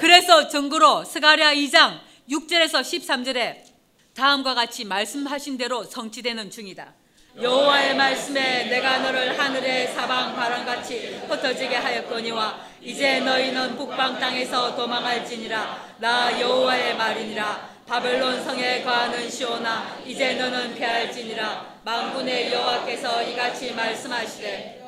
그래서 0.00 0.48
증거로 0.48 1.04
스가랴 1.04 1.54
2장 1.54 2.00
6절에서 2.30 2.80
13절에 2.80 3.72
다음과 4.14 4.54
같이 4.54 4.84
말씀하신 4.84 5.56
대로 5.56 5.84
성취되는 5.84 6.50
중이다. 6.50 6.92
여호와의 7.40 7.96
말씀에 7.96 8.64
내가 8.64 8.98
너를 8.98 9.38
하늘의 9.38 9.94
사방 9.94 10.34
바람같이 10.34 11.18
흩어지게 11.28 11.76
하였거니와 11.76 12.71
이제 12.84 13.20
너희는 13.20 13.76
북방 13.76 14.18
땅에서 14.18 14.74
도망할지니라. 14.74 15.94
나 15.98 16.40
여호와의 16.40 16.96
말이니라. 16.96 17.70
바벨론 17.86 18.42
성에 18.42 18.82
거하는 18.82 19.30
시오나 19.30 19.98
이제 20.04 20.34
너는 20.34 20.74
패할지니라. 20.74 21.78
만군의 21.84 22.52
여호와께서 22.52 23.22
이같이 23.22 23.72
말씀하시되 23.72 24.80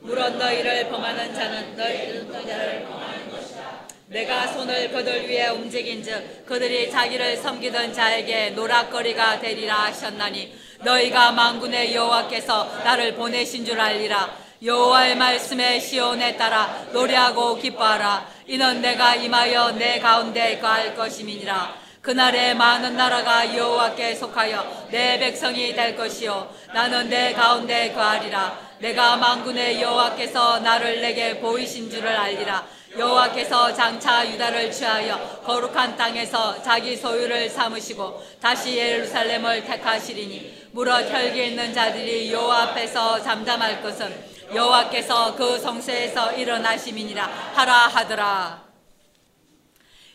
물론 0.00 0.38
너희를 0.38 0.88
범하는 0.88 1.34
자는 1.34 1.76
너희를 1.76 2.26
범하는 2.26 3.30
것이다. 3.30 3.86
내가 4.08 4.46
손을 4.48 4.90
그들 4.90 5.28
위에 5.28 5.48
움직인즉 5.48 6.46
그들이 6.46 6.90
자기를 6.90 7.36
섬기던 7.36 7.92
자에게 7.92 8.50
노락거리가 8.50 9.40
되리라 9.40 9.84
하셨나니 9.84 10.65
너희가 10.82 11.32
만군의 11.32 11.94
여호와께서 11.94 12.80
나를 12.84 13.14
보내신 13.14 13.64
줄 13.64 13.80
알리라. 13.80 14.30
여호와의 14.62 15.16
말씀에 15.16 15.78
시온에 15.80 16.36
따라 16.36 16.84
노래하고 16.92 17.56
기뻐하라. 17.56 18.26
이는 18.46 18.80
내가 18.80 19.14
임하여 19.14 19.72
내 19.72 19.98
가운데 19.98 20.58
거할 20.58 20.94
것임이니라. 20.94 21.86
그날에 22.00 22.54
많은 22.54 22.96
나라가 22.96 23.56
여호와께 23.56 24.14
속하여 24.14 24.86
내 24.90 25.18
백성이 25.18 25.74
될 25.74 25.96
것이요. 25.96 26.48
나는 26.72 27.08
내 27.08 27.32
가운데 27.32 27.92
거하리라. 27.92 28.58
내가 28.78 29.16
만군의 29.16 29.82
여호와께서 29.82 30.60
나를 30.60 31.00
내게 31.00 31.40
보이신 31.40 31.90
줄을 31.90 32.08
알리라. 32.08 32.64
여호와께서 32.96 33.74
장차 33.74 34.26
유다를 34.26 34.70
취하여 34.70 35.18
거룩한 35.44 35.96
땅에서 35.96 36.62
자기 36.62 36.96
소유를 36.96 37.50
삼으시고 37.50 38.22
다시 38.40 38.76
예루살렘을 38.76 39.64
택하시리니 39.64 40.65
무릇 40.76 41.10
혈기 41.10 41.42
있는 41.42 41.72
자들이 41.72 42.30
여호와 42.30 42.64
앞에서 42.64 43.22
잠잠할 43.22 43.82
것은 43.82 44.14
여호와께서 44.54 45.34
그 45.34 45.58
성소에서 45.58 46.34
일어나심이니라 46.34 47.24
하라 47.24 47.72
하더라. 47.88 48.62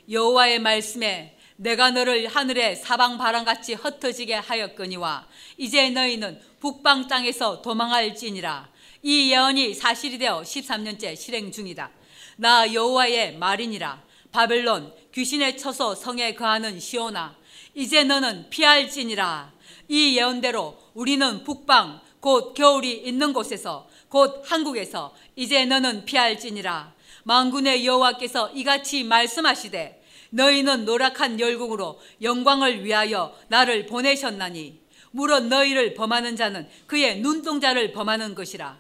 여호와의 0.07 0.59
말씀에 0.59 1.35
내가 1.55 1.89
너를 1.89 2.27
하늘의 2.27 2.75
사방 2.75 3.17
바람같이 3.17 3.73
흩어지게 3.73 4.35
하였거니와 4.35 5.25
이제 5.57 5.89
너희는 5.89 6.39
북방 6.59 7.07
땅에서 7.07 7.63
도망할지니라. 7.63 8.69
이 9.01 9.31
예언이 9.31 9.73
사실이 9.73 10.19
되어 10.19 10.43
13년째 10.43 11.15
실행 11.15 11.51
중이다. 11.51 11.89
나 12.37 12.71
여호와의 12.71 13.37
말이니라. 13.37 14.03
바벨론 14.31 14.93
귀신의 15.11 15.57
처소 15.57 15.95
성에 15.95 16.35
거하는 16.35 16.79
시오나 16.79 17.35
이제 17.73 18.03
너는 18.03 18.51
피할지니라 18.51 19.51
이 19.87 20.17
예언대로 20.17 20.77
우리는 20.93 21.43
북방 21.43 22.01
곧 22.19 22.53
겨울이 22.53 22.91
있는 22.91 23.33
곳에서 23.33 23.87
곧 24.09 24.43
한국에서 24.45 25.13
이제 25.35 25.65
너는 25.65 26.05
피할지니라. 26.05 26.93
만군의 27.23 27.85
여호와께서 27.85 28.51
이같이 28.51 29.03
말씀하시되 29.03 30.03
너희는 30.31 30.85
노락한 30.85 31.39
열국으로 31.39 31.99
영광을 32.21 32.83
위하여 32.85 33.35
나를 33.47 33.85
보내셨나니 33.85 34.79
물론 35.11 35.49
너희를 35.49 35.93
범하는 35.93 36.35
자는 36.35 36.67
그의 36.87 37.19
눈동자를 37.19 37.91
범하는 37.91 38.33
것이라. 38.33 38.79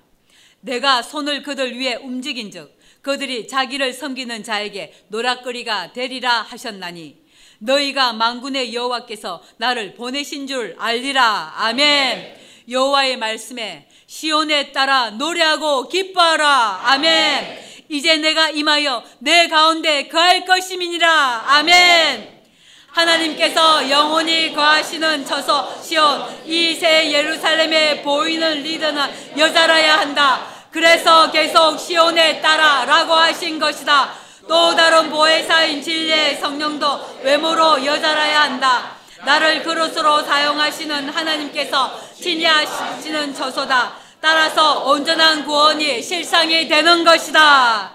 내가 0.61 1.01
손을 1.01 1.43
그들 1.43 1.77
위에 1.77 1.95
움직인즉 1.95 2.79
그들이 3.01 3.47
자기를 3.47 3.93
섬기는 3.93 4.43
자에게 4.43 4.93
노락거리가 5.07 5.93
되리라 5.93 6.41
하셨나니 6.43 7.20
너희가 7.61 8.13
만군의 8.13 8.73
여호와께서 8.73 9.41
나를 9.57 9.93
보내신 9.95 10.47
줄 10.47 10.75
알리라. 10.79 11.53
아멘. 11.57 12.39
여호와의 12.69 13.17
말씀에 13.17 13.87
시온에 14.07 14.71
따라 14.71 15.11
노래하고 15.11 15.87
기뻐하라. 15.87 16.81
아멘. 16.85 17.59
이제 17.89 18.17
내가 18.17 18.49
임하여 18.49 19.03
내 19.19 19.47
가운데 19.47 20.07
거할 20.07 20.45
것임이니라. 20.45 21.43
아멘. 21.47 22.41
하나님께서 22.87 23.89
영원히 23.89 24.53
거하시는 24.53 25.25
저서 25.25 25.81
시온 25.81 26.45
이새 26.45 27.11
예루살렘에 27.11 28.01
보이는 28.01 28.63
리더는 28.63 29.37
여자라야 29.37 29.99
한다. 29.99 30.45
그래서 30.71 31.31
계속 31.31 31.77
시온에 31.77 32.41
따라 32.41 32.85
라고 32.85 33.13
하신 33.13 33.59
것이다. 33.59 34.13
또 34.47 34.75
다른 34.75 35.09
보혜사인 35.09 35.81
진리의 35.81 36.37
성령도 36.37 37.19
외모로 37.23 37.85
여자라야 37.85 38.41
한다. 38.41 38.95
나를 39.23 39.63
그릇으로 39.63 40.23
사용하시는 40.23 41.09
하나님께서 41.09 41.99
진리하시는 42.15 43.33
저소다. 43.33 43.95
따라서 44.19 44.85
온전한 44.85 45.45
구원이 45.45 46.01
실상이 46.01 46.67
되는 46.67 47.03
것이다. 47.03 47.93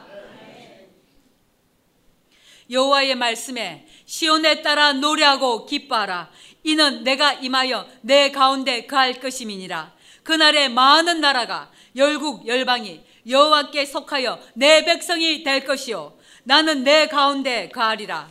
여호와의 2.71 3.15
말씀에 3.15 3.87
시온에 4.07 4.63
따라 4.63 4.93
노래하고 4.93 5.67
기뻐하라. 5.67 6.31
이는 6.65 7.05
내가 7.05 7.35
임하여 7.35 7.87
내 8.01 8.31
가운데 8.33 8.87
거할 8.87 9.21
것임이니라. 9.21 9.93
그날에 10.25 10.69
많은 10.69 11.21
나라가 11.21 11.71
열국 11.95 12.47
열방이 12.47 13.01
여호와께 13.29 13.87
속하여 13.87 14.41
내 14.55 14.85
백성이 14.85 15.43
될 15.45 15.65
것이요 15.65 16.15
나는 16.47 16.85
내 16.85 17.09
가운데 17.09 17.69
거하리라. 17.71 18.31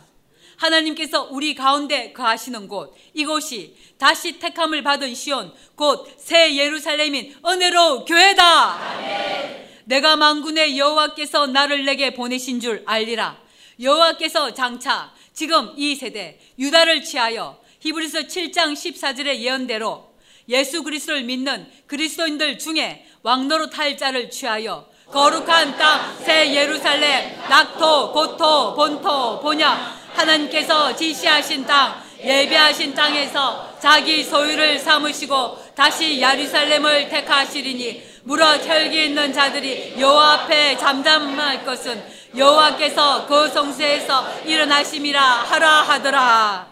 하나님께서 0.56 1.24
우리 1.30 1.54
가운데 1.54 2.14
거하시는 2.14 2.66
곳 2.66 2.96
이곳이 3.12 3.76
다시 3.98 4.38
택함을 4.38 4.82
받은 4.82 5.14
시온 5.14 5.52
곧 5.74 6.16
새 6.18 6.56
예루살렘인 6.56 7.34
은혜로 7.44 8.06
교회다. 8.06 8.42
아멘. 8.42 9.66
내가 9.84 10.16
만군의 10.16 10.78
여호와께서 10.78 11.48
나를 11.48 11.84
내게 11.84 12.14
보내신 12.14 12.58
줄 12.58 12.82
알리라. 12.86 13.38
여호와께서 13.80 14.54
장차 14.54 15.12
지금 15.34 15.74
이 15.76 15.94
세대 15.94 16.40
유다를 16.58 17.04
취하여 17.04 17.60
히브리서 17.80 18.20
7장 18.20 18.72
14절의 18.72 19.40
예언대로 19.40 20.10
예수 20.48 20.82
그리스도를 20.82 21.24
믿는 21.24 21.70
그리스도인들 21.86 22.58
중에 22.58 23.06
왕노로 23.22 23.68
탈 23.68 23.98
자를 23.98 24.30
취하여 24.30 24.88
거룩한 25.10 25.76
땅 25.78 26.16
새 26.18 26.52
예루살렘 26.52 27.38
낙토 27.48 28.12
고토 28.12 28.74
본토 28.74 29.40
본야 29.40 29.96
하나님께서 30.14 30.96
지시하신 30.96 31.64
땅 31.64 32.02
예배하신 32.18 32.92
땅에서 32.94 33.78
자기 33.78 34.24
소유를 34.24 34.78
삼으시고 34.80 35.74
다시 35.76 36.20
예루살렘을 36.20 37.08
택하시리니 37.08 38.02
무릇 38.24 38.66
혈기 38.66 39.04
있는 39.04 39.32
자들이 39.32 39.94
여호와 40.00 40.32
앞에 40.32 40.76
잠잠할 40.76 41.64
것은 41.64 42.02
여호와께서 42.36 43.26
그 43.26 43.48
성소에서 43.48 44.40
일어나심이라 44.44 45.22
하라 45.22 45.82
하더라. 45.82 46.66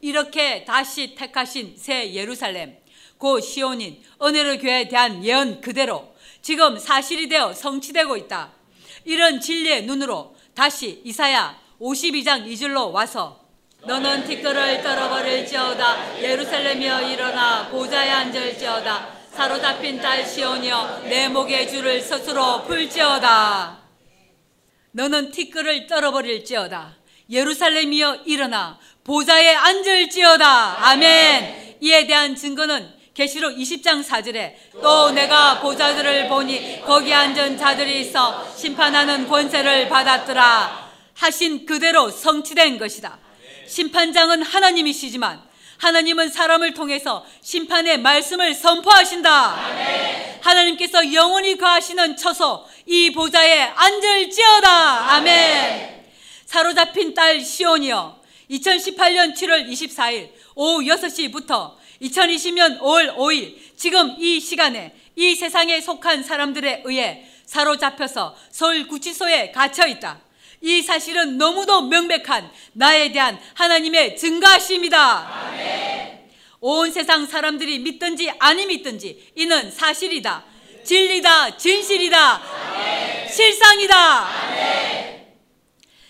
이렇게 0.00 0.64
다시 0.64 1.14
택하신 1.14 1.74
새 1.76 2.14
예루살렘 2.14 2.76
고 3.18 3.40
시온인 3.40 4.02
은혜로 4.22 4.58
교회에 4.58 4.88
대한 4.88 5.22
예언 5.24 5.60
그대로 5.60 6.14
지금 6.42 6.78
사실이 6.78 7.28
되어 7.28 7.52
성취되고 7.52 8.16
있다. 8.16 8.52
이런 9.04 9.40
진리의 9.40 9.84
눈으로 9.84 10.34
다시 10.54 11.00
이사야 11.04 11.58
52장 11.80 12.46
2절로 12.46 12.92
와서 12.92 13.40
너는 13.84 14.26
티끌을 14.26 14.82
떨어버릴지어다. 14.82 16.20
예루살렘이여 16.20 17.02
일어나 17.02 17.68
보좌에 17.68 18.10
앉을지어다. 18.10 19.18
사로잡힌 19.32 20.00
딸 20.00 20.26
시온이여 20.26 21.02
내 21.04 21.28
목의 21.28 21.68
줄을 21.68 22.00
스스로 22.00 22.64
풀지어다. 22.64 23.78
너는 24.90 25.30
티끌을 25.30 25.86
떨어버릴지어다. 25.86 26.96
예루살렘이여 27.30 28.22
일어나 28.26 28.78
보좌에 29.04 29.54
앉을지어다. 29.54 30.88
아멘. 30.88 31.76
이에 31.80 32.06
대한 32.06 32.34
증거는 32.34 32.97
계시록 33.18 33.56
20장 33.56 34.04
4절에 34.04 34.54
또 34.80 35.10
내가 35.10 35.58
보자들을 35.58 36.28
보니 36.28 36.82
거기 36.82 37.12
앉은 37.12 37.58
자들이 37.58 38.02
있어 38.02 38.46
심판하는 38.56 39.26
권세를 39.26 39.88
받았더라 39.88 40.92
하신 41.14 41.66
그대로 41.66 42.10
성취된 42.10 42.78
것이다. 42.78 43.18
심판장은 43.66 44.44
하나님이시지만 44.44 45.42
하나님은 45.78 46.28
사람을 46.28 46.74
통해서 46.74 47.26
심판의 47.42 47.98
말씀을 47.98 48.54
선포하신다. 48.54 49.56
하나님께서 50.40 51.12
영원히 51.12 51.58
거하시는 51.58 52.16
처소 52.16 52.64
이 52.86 53.10
보좌에 53.10 53.62
앉을지어다. 53.62 55.14
아멘. 55.14 56.04
사로잡힌 56.46 57.14
딸 57.14 57.40
시온이여 57.40 58.20
2018년 58.48 59.34
7월 59.34 59.68
24일 59.68 60.30
오후 60.54 60.82
6시부터 60.82 61.77
2020년 62.02 62.80
5월 62.80 63.16
5일 63.16 63.56
지금 63.76 64.14
이 64.18 64.40
시간에 64.40 64.94
이 65.16 65.34
세상에 65.34 65.80
속한 65.80 66.22
사람들에 66.22 66.82
의해 66.84 67.24
사로잡혀서 67.44 68.36
서울 68.50 68.86
구치소에 68.86 69.52
갇혀 69.52 69.86
있다. 69.86 70.20
이 70.60 70.82
사실은 70.82 71.38
너무도 71.38 71.82
명백한 71.82 72.50
나에 72.72 73.12
대한 73.12 73.38
하나님의 73.54 74.16
증가하심이다. 74.16 75.48
온 76.60 76.90
세상 76.90 77.26
사람들이 77.26 77.78
믿든지 77.78 78.30
아니 78.38 78.66
믿든지 78.66 79.32
이는 79.36 79.70
사실이다. 79.70 80.44
진리다. 80.84 81.56
진실이다. 81.56 82.42
실상이다. 83.30 84.28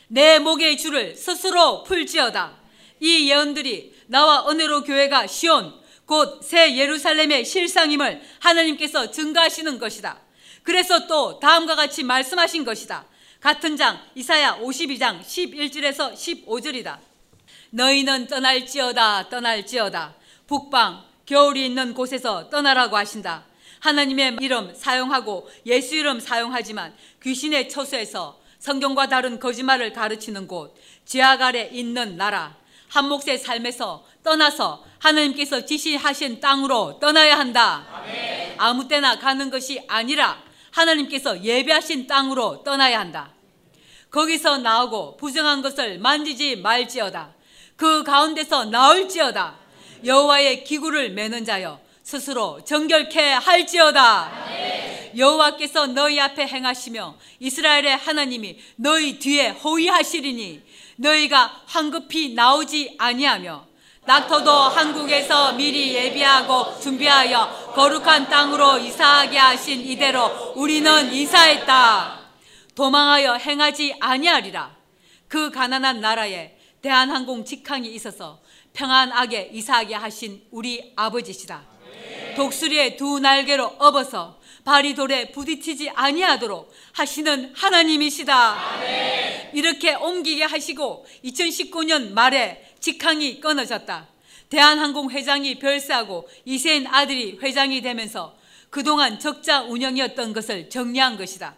내 0.08 0.38
목의 0.38 0.78
줄을 0.78 1.14
스스로 1.14 1.82
풀지어다. 1.82 2.56
이 3.00 3.30
예언들이 3.30 3.94
나와 4.06 4.48
은혜로 4.48 4.84
교회가 4.84 5.26
시온 5.26 5.77
곧 6.08 6.42
새 6.42 6.74
예루살렘의 6.74 7.44
실상임을 7.44 8.22
하나님께서 8.40 9.10
증가하시는 9.10 9.78
것이다. 9.78 10.18
그래서 10.62 11.06
또 11.06 11.38
다음과 11.38 11.76
같이 11.76 12.02
말씀하신 12.02 12.64
것이다. 12.64 13.04
같은 13.40 13.76
장 13.76 14.00
이사야 14.14 14.58
52장 14.58 15.20
11절에서 15.20 16.14
15절이다. 16.14 16.98
너희는 17.70 18.26
떠날지어다 18.26 19.28
떠날지어다 19.28 20.14
북방 20.46 21.04
겨울이 21.26 21.66
있는 21.66 21.92
곳에서 21.92 22.48
떠나라고 22.48 22.96
하신다. 22.96 23.44
하나님의 23.80 24.38
이름 24.40 24.74
사용하고 24.74 25.48
예수 25.66 25.94
이름 25.94 26.20
사용하지만 26.20 26.96
귀신의 27.22 27.68
처소에서 27.68 28.40
성경과 28.58 29.08
다른 29.08 29.38
거짓말을 29.38 29.92
가르치는 29.92 30.48
곳 30.48 30.74
죄악 31.04 31.42
아래 31.42 31.68
있는 31.70 32.16
나라 32.16 32.56
한 32.88 33.08
몫의 33.08 33.38
삶에서 33.38 34.06
떠나서 34.28 34.84
하나님께서 34.98 35.64
지시하신 35.64 36.40
땅으로 36.40 36.98
떠나야 37.00 37.38
한다. 37.38 37.86
아무 38.58 38.86
때나 38.86 39.18
가는 39.18 39.48
것이 39.50 39.80
아니라 39.88 40.42
하나님께서 40.70 41.42
예배하신 41.42 42.06
땅으로 42.06 42.62
떠나야 42.62 43.00
한다. 43.00 43.32
거기서 44.10 44.58
나오고 44.58 45.16
부정한 45.16 45.62
것을 45.62 45.98
만지지 45.98 46.56
말지어다. 46.56 47.32
그 47.76 48.02
가운데서 48.02 48.66
나올지어다. 48.66 49.56
여호와의 50.04 50.64
기구를 50.64 51.12
매는 51.12 51.46
자여 51.46 51.80
스스로 52.02 52.62
정결케 52.64 53.32
할지어다. 53.32 54.30
여호와께서 55.16 55.86
너희 55.86 56.20
앞에 56.20 56.46
행하시며 56.46 57.16
이스라엘의 57.40 57.96
하나님이 57.96 58.58
너희 58.76 59.18
뒤에 59.18 59.50
호위하시리니 59.50 60.62
너희가 60.96 61.62
황급히 61.66 62.34
나오지 62.34 62.96
아니하며 62.98 63.67
낙터도 64.08 64.50
한국에서 64.50 65.52
미리 65.52 65.94
예비하고 65.94 66.80
준비하여 66.80 67.72
거룩한 67.74 68.30
땅으로 68.30 68.78
이사하게 68.78 69.36
하신 69.36 69.82
이대로 69.82 70.54
우리는 70.56 71.12
이사했다. 71.12 72.18
도망하여 72.74 73.34
행하지 73.34 73.96
아니하리라. 74.00 74.74
그 75.28 75.50
가난한 75.50 76.00
나라에 76.00 76.56
대한항공 76.80 77.44
직항이 77.44 77.92
있어서 77.96 78.40
평안하게 78.72 79.50
이사하게 79.52 79.96
하신 79.96 80.42
우리 80.52 80.90
아버지시다. 80.96 81.64
독수리의 82.34 82.96
두 82.96 83.18
날개로 83.18 83.74
업어서 83.78 84.38
발이 84.64 84.94
돌에 84.94 85.32
부딪히지 85.32 85.90
아니하도록 85.90 86.72
하시는 86.92 87.52
하나님이시다. 87.54 88.56
이렇게 89.52 89.94
옮기게 89.94 90.44
하시고 90.44 91.06
2019년 91.24 92.12
말에 92.12 92.67
직항이 92.80 93.40
끊어졌다. 93.40 94.08
대한항공 94.50 95.10
회장이 95.10 95.58
별세하고 95.58 96.28
이세인 96.44 96.86
아들이 96.86 97.38
회장이 97.42 97.82
되면서 97.82 98.36
그동안 98.70 99.18
적자 99.18 99.62
운영이었던 99.62 100.32
것을 100.32 100.68
정리한 100.70 101.16
것이다. 101.16 101.56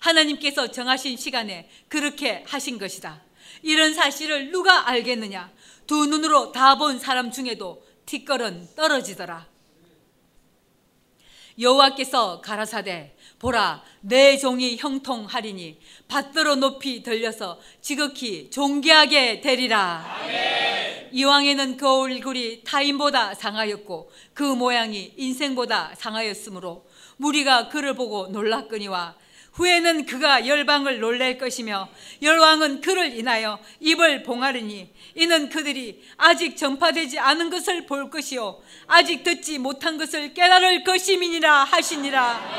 하나님께서 0.00 0.70
정하신 0.70 1.16
시간에 1.16 1.68
그렇게 1.88 2.44
하신 2.46 2.78
것이다. 2.78 3.22
이런 3.62 3.94
사실을 3.94 4.50
누가 4.50 4.88
알겠느냐? 4.88 5.50
두 5.86 6.06
눈으로 6.06 6.52
다 6.52 6.76
본 6.76 6.98
사람 6.98 7.30
중에도 7.30 7.84
티끌은 8.06 8.68
떨어지더라. 8.76 9.46
여호와께서 11.58 12.40
가라사대 12.42 13.15
보라 13.38 13.82
내 14.00 14.36
종이 14.38 14.76
형통하리니 14.76 15.78
받들어 16.08 16.54
높이 16.54 17.02
들려서 17.02 17.58
지극히 17.80 18.50
존귀하게 18.50 19.40
되리라. 19.40 20.04
이왕에는 21.12 21.76
그 21.76 21.88
얼굴이 21.88 22.62
타인보다 22.64 23.34
상하였고 23.34 24.10
그 24.34 24.42
모양이 24.42 25.12
인생보다 25.16 25.92
상하였으므로 25.96 26.86
무리가 27.16 27.68
그를 27.68 27.94
보고 27.94 28.28
놀랐거니와 28.28 29.14
후에는 29.56 30.04
그가 30.06 30.46
열방을 30.46 31.00
놀랄 31.00 31.38
것이며 31.38 31.88
열왕은 32.22 32.82
그를 32.82 33.16
인하여 33.16 33.58
입을 33.80 34.22
봉하리니 34.22 34.90
이는 35.14 35.48
그들이 35.48 36.02
아직 36.18 36.56
전파되지 36.56 37.18
않은 37.18 37.50
것을 37.50 37.86
볼 37.86 38.10
것이요 38.10 38.60
아직 38.86 39.24
듣지 39.24 39.58
못한 39.58 39.96
것을 39.96 40.34
깨달을 40.34 40.84
것임이니라 40.84 41.64
하시니라. 41.64 42.56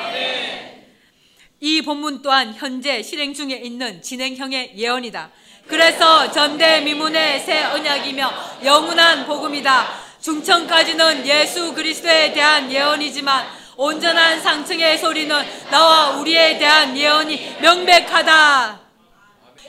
이 1.59 1.81
본문 1.81 2.21
또한 2.21 2.53
현재 2.53 3.01
실행 3.01 3.33
중에 3.33 3.55
있는 3.55 4.01
진행형의 4.01 4.73
예언이다. 4.75 5.31
그래서 5.67 6.31
전대미문의 6.31 7.39
새 7.41 7.63
언약이며 7.63 8.33
영원한 8.63 9.25
복음이다. 9.25 10.07
중천까지는 10.21 11.27
예수 11.27 11.73
그리스도에 11.73 12.33
대한 12.33 12.71
예언이지만 12.71 13.45
온전한 13.77 14.41
상층의 14.41 14.97
소리는 14.97 15.35
나와 15.69 16.17
우리에 16.17 16.57
대한 16.57 16.97
예언이 16.97 17.57
명백하다. 17.61 18.79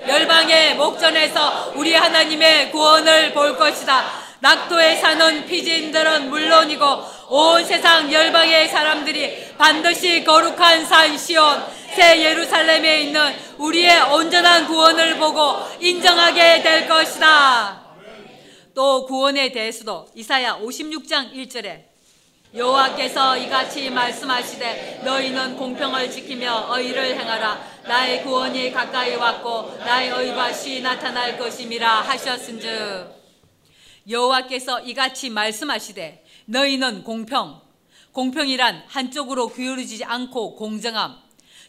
열방의 0.09 0.77
목전에서 0.77 1.73
우리 1.77 1.95
하나님의 1.95 2.71
구원을 2.73 3.35
볼 3.35 3.59
것이다. 3.59 4.07
낙도에 4.41 4.97
사는 4.97 5.45
피지인들은 5.47 6.31
물론이고 6.31 6.85
온 7.29 7.65
세상 7.65 8.11
열방의 8.11 8.69
사람들이 8.69 9.57
반드시 9.59 10.25
거룩한 10.25 10.87
산 10.87 11.19
시온 11.19 11.63
새 11.95 12.23
예루살렘에 12.23 13.03
있는 13.03 13.35
우리의 13.59 14.01
온전한 14.13 14.67
구원을 14.69 15.19
보고 15.19 15.57
인정하게 15.81 16.63
될 16.63 16.89
것이다. 16.89 17.83
또 18.75 19.05
구원에 19.05 19.53
대해서도 19.53 20.07
이사야 20.15 20.61
56장 20.61 21.35
1절에 21.35 21.88
여호와께서 22.55 23.37
이같이 23.37 23.91
말씀하시되 23.91 25.03
너희는 25.05 25.57
공평을 25.57 26.11
지키며 26.11 26.69
의를 26.71 27.19
행하라. 27.19 27.63
나의 27.83 28.23
구원이 28.23 28.73
가까이 28.73 29.15
왔고 29.17 29.77
나의 29.79 30.55
시 30.55 30.81
나타날 30.81 31.39
것임이라 31.39 32.01
하셨은즉. 32.01 33.19
여호와께서 34.09 34.81
이같이 34.81 35.29
말씀하시되 35.29 36.25
너희는 36.47 37.05
공평 37.05 37.61
공평이란 38.13 38.85
한쪽으로 38.89 39.49
기울어지지 39.49 40.05
않고 40.05 40.57
공정함 40.57 41.17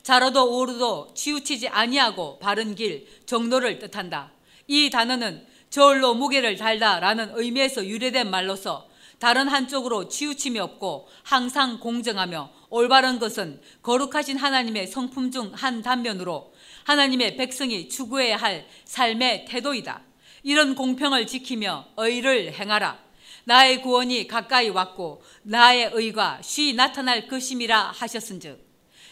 자로도 0.04 0.58
오르도 0.58 1.14
치우치지 1.14 1.68
아니하고 1.68 2.40
바른 2.40 2.76
길 2.76 3.06
정도를 3.26 3.80
뜻한다. 3.80 4.32
이 4.68 4.90
단어는 4.90 5.46
저울로 5.70 6.16
무게를 6.16 6.56
달다라는 6.56 7.32
의미에서 7.34 7.86
유래된 7.86 8.30
말로서 8.32 8.89
다른 9.20 9.48
한쪽으로 9.48 10.08
치우침이 10.08 10.60
없고 10.60 11.08
항상 11.24 11.80
공정하며 11.80 12.52
올바른 12.70 13.20
것은 13.20 13.62
거룩하신 13.82 14.38
하나님의 14.38 14.88
성품 14.88 15.32
중 15.32 15.52
한 15.54 15.82
단면으로 15.82 16.54
하나님의 16.86 17.36
백성이 17.36 17.90
추구해야 17.90 18.38
할 18.38 18.68
삶의 18.86 19.46
태도이다. 19.46 20.04
이런 20.44 20.76
공평을 20.76 21.28
지키며 21.28 21.90
의를 21.98 22.54
행하라. 22.54 22.98
나의 23.44 23.82
구원이 23.82 24.28
가까이 24.28 24.70
왔고 24.70 25.22
나의 25.44 25.92
의가 25.94 26.42
쉬 26.42 26.74
나타날 26.74 27.28
것임이라 27.28 27.92
하셨은즉 27.92 28.68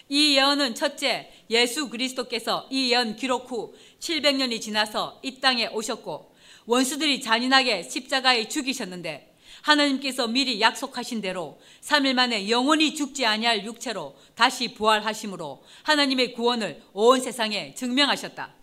이 0.09 0.37
예언은 0.37 0.75
첫째 0.75 1.31
예수 1.49 1.89
그리스도께서 1.89 2.67
이 2.69 2.91
예언 2.91 3.15
기록 3.15 3.51
후 3.51 3.75
700년이 3.99 4.61
지나서 4.61 5.19
이 5.23 5.39
땅에 5.39 5.67
오셨고 5.67 6.33
원수들이 6.65 7.21
잔인하게 7.21 7.83
십자가에 7.83 8.47
죽이셨는데 8.47 9.26
하나님께서 9.67 10.27
미리 10.27 10.61
약속하신 10.61 11.21
대로 11.21 11.59
3일 11.81 12.13
만에 12.13 12.49
영원히 12.49 12.95
죽지 12.95 13.25
아니할 13.25 13.65
육체로 13.65 14.15
다시 14.33 14.73
부활하심으로 14.73 15.61
하나님의 15.83 16.33
구원을 16.33 16.81
온 16.93 17.19
세상에 17.19 17.73
증명하셨다. 17.73 18.53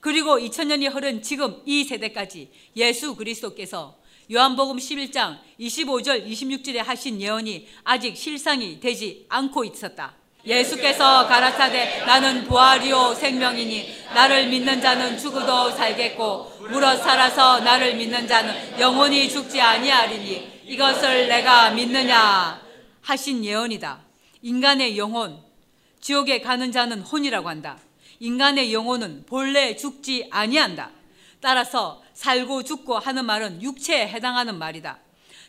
그리고 0.00 0.38
2000년이 0.38 0.92
흐른 0.92 1.22
지금 1.22 1.62
이 1.64 1.84
세대까지 1.84 2.50
예수 2.76 3.14
그리스도께서 3.14 3.96
요한복음 4.30 4.76
11장 4.76 5.38
25절 5.58 6.26
26절에 6.26 6.76
하신 6.78 7.20
예언이 7.20 7.66
아직 7.84 8.16
실상이 8.16 8.80
되지 8.80 9.26
않고 9.28 9.64
있었다. 9.64 10.14
예수께서 10.44 11.26
가라사대 11.26 12.04
나는 12.06 12.44
부활이요 12.44 13.14
생명이니 13.14 13.88
나를 14.14 14.48
믿는 14.48 14.80
자는 14.80 15.18
죽어도 15.18 15.70
살겠고 15.70 16.57
물어 16.70 16.96
살아서 16.98 17.60
나를 17.60 17.96
믿는 17.96 18.28
자는 18.28 18.78
영원히 18.78 19.28
죽지 19.28 19.58
아니하리니 19.58 20.64
이것을 20.66 21.26
내가 21.28 21.70
믿느냐 21.70 22.60
하신 23.00 23.42
예언이다. 23.42 24.00
인간의 24.42 24.98
영혼 24.98 25.40
지옥에 26.00 26.42
가는 26.42 26.70
자는 26.70 27.00
혼이라고 27.00 27.48
한다. 27.48 27.78
인간의 28.20 28.74
영혼은 28.74 29.24
본래 29.26 29.76
죽지 29.76 30.28
아니한다. 30.30 30.90
따라서 31.40 32.02
살고 32.12 32.64
죽고 32.64 32.98
하는 32.98 33.24
말은 33.24 33.62
육체에 33.62 34.06
해당하는 34.06 34.58
말이다. 34.58 34.98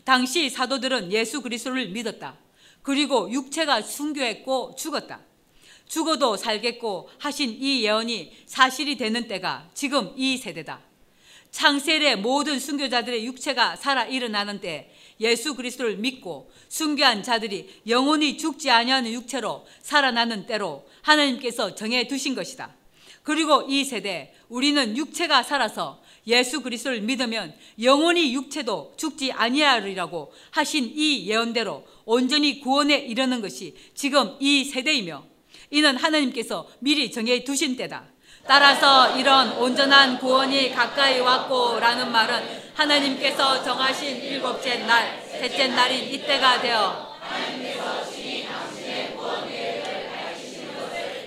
당시 0.05 0.49
사도들은 0.49 1.11
예수 1.11 1.41
그리스도를 1.41 1.89
믿었다. 1.89 2.35
그리고 2.81 3.29
육체가 3.29 3.81
순교했고 3.81 4.75
죽었다. 4.77 5.19
죽어도 5.85 6.37
살겠고 6.37 7.09
하신 7.17 7.57
이 7.59 7.83
예언이 7.83 8.31
사실이 8.45 8.95
되는 8.95 9.27
때가 9.27 9.67
지금 9.73 10.13
이 10.15 10.37
세대다. 10.37 10.88
창세의 11.51 12.17
모든 12.17 12.59
순교자들의 12.59 13.25
육체가 13.25 13.75
살아 13.75 14.05
일어나는 14.05 14.61
때 14.61 14.91
예수 15.19 15.55
그리스도를 15.55 15.97
믿고 15.97 16.51
순교한 16.69 17.23
자들이 17.23 17.81
영원히 17.87 18.37
죽지 18.37 18.69
아니하는 18.69 19.11
육체로 19.11 19.65
살아나는 19.81 20.45
때로 20.45 20.87
하나님께서 21.01 21.75
정해 21.75 22.07
두신 22.07 22.35
것이다. 22.35 22.75
그리고 23.23 23.65
이 23.67 23.83
세대 23.83 24.33
우리는 24.47 24.95
육체가 24.95 25.43
살아서 25.43 26.01
예수 26.27 26.61
그리스도를 26.61 27.01
믿으면 27.01 27.53
영원히 27.81 28.33
육체도 28.33 28.93
죽지 28.97 29.31
아니하리라고 29.31 30.31
하신 30.51 30.93
이 30.95 31.27
예언대로 31.27 31.85
온전히 32.05 32.59
구원에 32.61 32.97
이르는 32.97 33.41
것이 33.41 33.75
지금 33.93 34.35
이 34.39 34.63
세대이며 34.63 35.23
이는 35.71 35.97
하나님께서 35.97 36.67
미리 36.79 37.11
정해 37.11 37.43
두신 37.43 37.75
때다. 37.75 38.07
따라서 38.49 39.15
이런 39.15 39.51
온전한 39.51 40.17
구원이 40.17 40.73
가까이 40.73 41.19
왔고라는 41.19 42.11
말은 42.11 42.71
하나님께서 42.73 43.63
정하신 43.63 44.17
일곱째 44.23 44.77
날, 44.87 45.21
셋째 45.23 45.67
날인 45.67 46.11
이때가 46.11 46.59
되어 46.59 47.15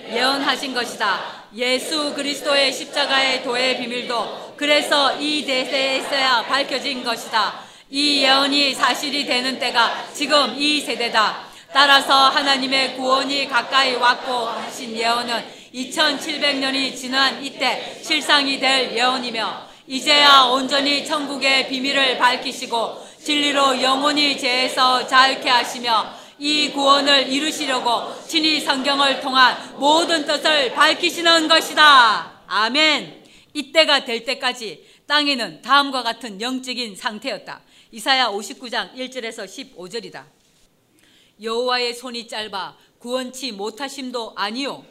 예언하신 0.09 0.73
것이다. 0.73 1.45
예수 1.55 2.13
그리스도의 2.13 2.73
십자가의 2.73 3.43
도의 3.45 3.77
비밀도 3.77 4.55
그래서 4.57 5.15
이 5.17 5.45
대세에서야 5.45 6.43
밝혀진 6.43 7.05
것이다. 7.05 7.53
이 7.89 8.21
예언이 8.21 8.73
사실이 8.73 9.25
되는 9.25 9.57
때가 9.59 10.07
지금 10.13 10.55
이 10.57 10.81
세대다. 10.81 11.53
따라서 11.71 12.27
하나님의 12.27 12.97
구원이 12.97 13.47
가까이 13.47 13.95
왔고 13.95 14.47
하신 14.47 14.97
예언은 14.97 15.62
2700년이 15.73 16.95
지난 16.95 17.43
이때 17.43 17.99
실상이 18.03 18.59
될 18.59 18.95
예언이며 18.95 19.67
이제야 19.87 20.43
온전히 20.43 21.05
천국의 21.05 21.67
비밀을 21.67 22.17
밝히시고 22.17 23.07
진리로 23.23 23.81
영원히 23.81 24.37
죄에서 24.37 25.07
자유케 25.07 25.49
하시며 25.49 26.13
이 26.37 26.69
구원을 26.71 27.31
이루시려고 27.31 28.13
친히 28.27 28.59
성경을 28.59 29.21
통한 29.21 29.75
모든 29.77 30.25
뜻을 30.25 30.73
밝히시는 30.73 31.47
것이다. 31.47 32.43
아멘. 32.47 33.23
이때가 33.53 34.05
될 34.05 34.25
때까지 34.25 34.85
땅에는 35.07 35.61
다음과 35.61 36.03
같은 36.03 36.39
영적인 36.39 36.95
상태였다. 36.95 37.61
이사야 37.91 38.27
59장 38.29 38.93
1절에서 38.95 39.45
15절이다. 39.45 40.23
여호와의 41.41 41.93
손이 41.93 42.27
짧아 42.27 42.77
구원치 42.99 43.51
못하심도 43.51 44.33
아니요 44.35 44.85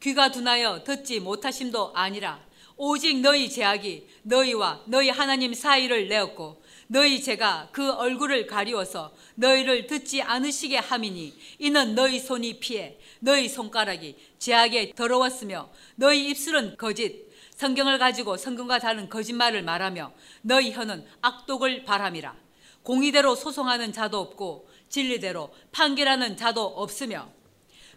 귀가 0.00 0.30
둔하여 0.30 0.82
듣지 0.82 1.20
못하심도 1.20 1.92
아니라 1.94 2.40
오직 2.76 3.20
너희 3.20 3.50
제약이 3.50 4.08
너희와 4.22 4.84
너희 4.86 5.10
하나님 5.10 5.52
사이를 5.52 6.08
내었고 6.08 6.62
너희 6.86 7.22
죄가 7.22 7.68
그 7.72 7.92
얼굴을 7.92 8.46
가리워서 8.46 9.12
너희를 9.34 9.86
듣지 9.86 10.22
않으시게 10.22 10.78
함이니 10.78 11.34
이는 11.58 11.94
너희 11.94 12.18
손이 12.18 12.58
피해 12.58 12.98
너희 13.20 13.48
손가락이 13.50 14.16
죄악에 14.38 14.94
더러웠으며 14.94 15.70
너희 15.96 16.30
입술은 16.30 16.78
거짓. 16.78 17.28
성경을 17.56 17.98
가지고 17.98 18.38
성경과 18.38 18.78
다른 18.78 19.10
거짓말을 19.10 19.62
말하며 19.62 20.12
너희 20.40 20.72
혀는 20.72 21.06
악독을 21.20 21.84
바람이라. 21.84 22.34
공의대로 22.82 23.34
소송하는 23.34 23.92
자도 23.92 24.18
없고 24.18 24.66
진리대로 24.88 25.52
판결하는 25.70 26.38
자도 26.38 26.64
없으며 26.64 27.30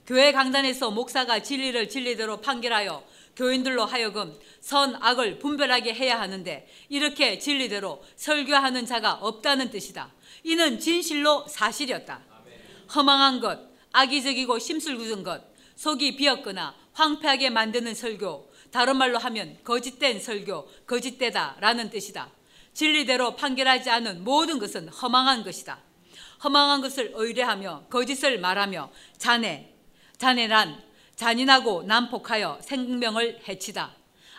교회 0.06 0.32
강단에서 0.32 0.92
목사가 0.92 1.40
진리를 1.40 1.88
진리대로 1.88 2.42
판결하여 2.42 3.04
교인들로 3.36 3.86
하여금 3.86 4.38
선, 4.60 4.96
악을 5.02 5.40
분별하게 5.40 5.94
해야 5.94 6.20
하는데 6.20 6.68
이렇게 6.90 7.40
진리대로 7.40 8.04
설교하는 8.16 8.86
자가 8.86 9.14
없다는 9.14 9.72
뜻이다. 9.72 10.12
이는 10.44 10.80
진실로 10.80 11.48
사실이었다. 11.48 12.22
허망한 12.96 13.40
것, 13.40 13.60
악의적이고 13.94 14.60
심술궂은 14.60 15.24
것, 15.24 15.42
속이 15.76 16.18
비었거나 16.18 16.76
황폐하게 16.94 17.50
만드는 17.50 17.96
설교, 17.96 18.52
다른 18.72 18.98
말로 18.98 19.18
하면 19.18 19.58
거짓된 19.64 20.20
설교, 20.20 20.68
거짓되다라는 20.86 21.90
뜻이다. 21.90 22.30
진리대로 22.74 23.36
판결하지 23.36 23.90
않은 23.90 24.24
모든 24.24 24.60
것은 24.60 24.90
허망한 24.90 25.44
것이다. 25.44 25.80
허망한 26.44 26.82
것을 26.82 27.12
의뢰하며 27.16 27.86
거짓을 27.90 28.40
말하며 28.40 28.92
자네, 29.18 29.73
자네란 30.24 30.82
잔인하고 31.18 31.84
난폭하여 31.84 32.60
생명을 32.62 33.42
해치다. 33.46 33.92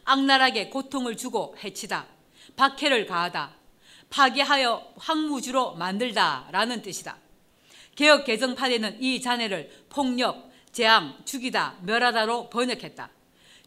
악랄하게 0.05 0.70
고통을 0.70 1.14
주고 1.14 1.55
해치다. 1.62 2.07
박해를 2.57 3.05
가하다. 3.05 3.53
파괴하여 4.09 4.94
황무주로 4.97 5.75
만들다. 5.75 6.49
라는 6.53 6.81
뜻이다. 6.81 7.18
개혁 7.97 8.25
개정판에는 8.25 9.03
이 9.03 9.20
자네를 9.20 9.85
폭력, 9.90 10.51
재앙, 10.73 11.18
죽이다, 11.27 11.75
멸하다로 11.83 12.49
번역했다. 12.49 13.11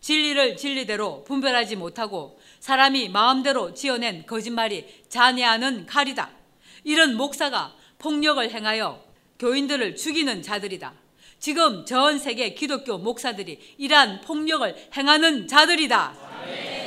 진리를 0.01 0.57
진리대로 0.57 1.23
분별하지 1.23 1.75
못하고 1.75 2.41
사람이 2.59 3.09
마음대로 3.09 3.75
지어낸 3.75 4.25
거짓말이 4.25 5.03
잔해하는 5.09 5.85
칼이다. 5.85 6.31
이런 6.83 7.15
목사가 7.15 7.75
폭력을 7.99 8.49
행하여 8.49 9.05
교인들을 9.37 9.95
죽이는 9.95 10.41
자들이다. 10.41 11.05
지금 11.39 11.85
전 11.85 12.17
세계 12.19 12.53
기독교 12.53 12.97
목사들이 12.97 13.59
이러한 13.77 14.21
폭력을 14.21 14.75
행하는 14.95 15.47
자들이다. 15.47 16.13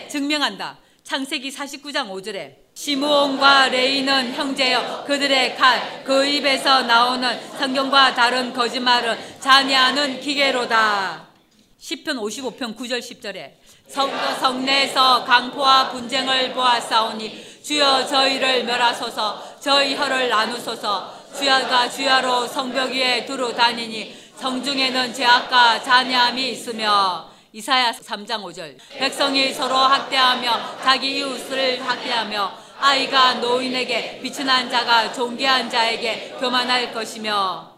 증명한다. 0.09 0.79
창세기 1.05 1.51
49장 1.51 2.09
5절에 2.11 2.55
시므온과 2.75 3.69
레이는 3.69 4.35
형제여 4.35 5.05
그들의 5.07 5.57
칼 5.57 6.01
그 6.05 6.25
입에서 6.25 6.83
나오는 6.83 7.39
성경과 7.59 8.15
다른 8.15 8.53
거짓말은 8.53 9.17
잔해하는 9.41 10.21
기계로다. 10.21 11.29
시편 11.79 12.17
55편 12.17 12.77
9절 12.77 12.99
10절에 12.99 13.53
성, 13.89 14.11
성내에서 14.41 15.25
강포와 15.25 15.91
분쟁을 15.91 16.53
보아싸우니 16.53 17.63
주여 17.63 18.07
저희를 18.07 18.65
멸하소서 18.65 19.61
저희 19.61 19.95
혀를 19.95 20.29
나누소서 20.29 21.21
주야가 21.39 21.89
주야로 21.89 22.47
성벽 22.49 22.91
위에 22.91 23.25
두루 23.25 23.55
다니니 23.55 24.15
성중에는 24.41 25.13
죄악과 25.13 25.83
잔해함이 25.83 26.53
있으며 26.53 27.31
이사야 27.53 27.93
3장 27.93 28.43
5절 28.43 28.79
백성이 28.99 29.53
서로 29.53 29.75
학대하며 29.77 30.79
자기 30.83 31.19
이웃을 31.19 31.87
학대하며 31.87 32.51
아이가 32.79 33.35
노인에게 33.35 34.21
비천한 34.23 34.71
자가 34.71 35.13
존귀한 35.13 35.69
자에게 35.69 36.37
교만할 36.41 36.95
것이며 36.95 37.77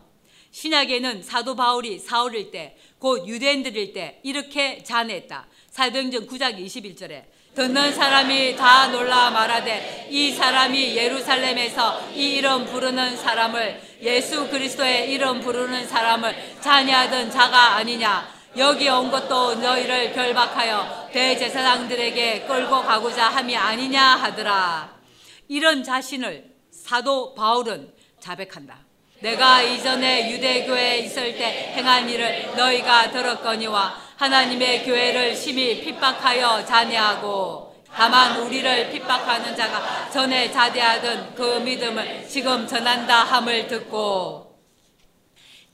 신약에는 0.53 1.25
사도 1.25 1.57
바울이 1.57 1.99
사울일 1.99 2.53
때 2.53 2.77
곧 3.03 3.27
유대인들일 3.27 3.93
때 3.93 4.21
이렇게 4.23 4.81
잔했다. 4.85 5.49
사도행전 5.71 6.29
9장 6.29 6.57
21절에 6.57 7.25
듣는 7.55 7.93
사람이 7.93 8.57
다 8.57 8.87
놀라 8.87 9.31
말하되 9.31 10.09
이 10.11 10.33
사람이 10.33 10.97
예루살렘에서 10.97 12.09
이 12.15 12.37
이름 12.37 12.65
부르는 12.65 13.15
사람을 13.17 13.79
예수 14.01 14.49
그리스도의 14.49 15.13
이름 15.13 15.41
부르는 15.41 15.87
사람을 15.87 16.35
자녀하던 16.63 17.31
자가 17.31 17.77
아니냐. 17.77 18.27
여기 18.57 18.89
온 18.89 19.11
것도 19.11 19.57
너희를 19.57 20.13
결박하여 20.13 21.11
대제사장들에게 21.13 22.43
끌고 22.47 22.83
가고자 22.83 23.29
함이 23.29 23.55
아니냐 23.55 24.03
하더라. 24.03 24.91
이런 25.49 25.85
자신을 25.85 26.45
사도 26.71 27.35
바울은 27.35 27.93
자백한다. 28.19 28.79
내가 29.21 29.63
이전에 29.63 30.33
유대교에 30.33 30.99
있을 31.01 31.37
때 31.37 31.75
행한 31.77 32.09
일을 32.09 32.57
너희가 32.57 33.11
들었거니와 33.11 34.02
하나님의 34.23 34.85
교회를 34.85 35.35
심히 35.35 35.81
핍박하여 35.81 36.65
잔해하고 36.65 37.75
다만 37.93 38.41
우리를 38.41 38.91
핍박하는 38.93 39.57
자가 39.57 40.09
전에 40.11 40.49
자대하던 40.49 41.35
그 41.35 41.59
믿음을 41.59 42.29
지금 42.29 42.65
전한다 42.65 43.25
함을 43.25 43.67
듣고 43.67 44.61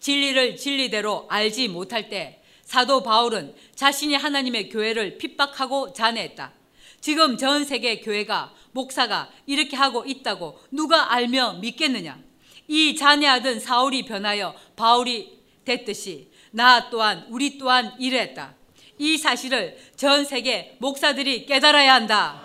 진리를 0.00 0.56
진리대로 0.56 1.26
알지 1.28 1.68
못할 1.68 2.08
때 2.08 2.40
사도 2.62 3.02
바울은 3.02 3.54
자신이 3.74 4.14
하나님의 4.14 4.70
교회를 4.70 5.18
핍박하고 5.18 5.92
잔해했다. 5.92 6.50
지금 7.02 7.36
전 7.36 7.66
세계 7.66 8.00
교회가 8.00 8.54
목사가 8.72 9.28
이렇게 9.44 9.76
하고 9.76 10.06
있다고 10.06 10.58
누가 10.70 11.12
알며 11.12 11.58
믿겠느냐? 11.60 12.18
이 12.68 12.96
잔해하던 12.96 13.60
사울이 13.60 14.06
변하여 14.06 14.54
바울이 14.74 15.38
됐듯이 15.66 16.27
나 16.50 16.90
또한 16.90 17.26
우리 17.28 17.58
또한 17.58 17.92
이랬다. 17.98 18.54
이 18.98 19.16
사실을 19.16 19.76
전 19.96 20.24
세계 20.24 20.76
목사들이 20.78 21.46
깨달아야 21.46 21.94
한다. 21.94 22.42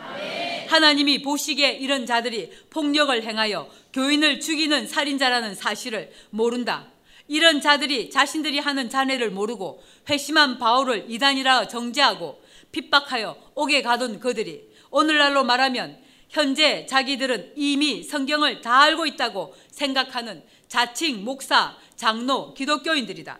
하나님이 0.67 1.21
보시기에 1.21 1.73
이런 1.73 2.05
자들이 2.05 2.51
폭력을 2.69 3.23
행하여 3.23 3.69
교인을 3.93 4.39
죽이는 4.39 4.87
살인자라는 4.87 5.55
사실을 5.55 6.11
모른다. 6.31 6.87
이런 7.27 7.61
자들이 7.61 8.09
자신들이 8.09 8.59
하는 8.59 8.89
잔해를 8.89 9.31
모르고 9.31 9.81
회심한 10.09 10.57
바울을 10.57 11.05
이단이라 11.09 11.67
정죄하고 11.67 12.41
핍박하여 12.71 13.37
옥에 13.55 13.81
가둔 13.81 14.19
그들이 14.19 14.67
오늘날로 14.89 15.43
말하면 15.43 15.97
현재 16.29 16.85
자기들은 16.87 17.53
이미 17.55 18.03
성경을 18.03 18.61
다 18.61 18.81
알고 18.81 19.05
있다고 19.05 19.53
생각하는 19.69 20.43
자칭 20.67 21.23
목사, 21.23 21.77
장로, 21.95 22.53
기독교인들이다. 22.55 23.39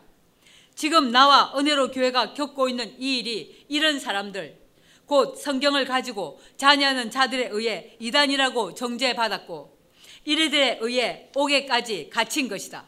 지금 0.75 1.12
나와 1.12 1.53
은혜로 1.57 1.91
교회가 1.91 2.33
겪고 2.33 2.69
있는 2.69 2.95
이 2.99 3.19
일이 3.19 3.65
이런 3.69 3.99
사람들, 3.99 4.57
곧 5.05 5.36
성경을 5.38 5.86
가지고 5.86 6.39
자녀하는 6.57 7.12
자들에 7.12 7.49
의해 7.51 7.95
이단이라고 7.99 8.73
정죄받았고 8.73 9.77
이들에 10.25 10.79
의해 10.81 11.29
옥에까지 11.36 12.09
갇힌 12.09 12.47
것이다. 12.47 12.88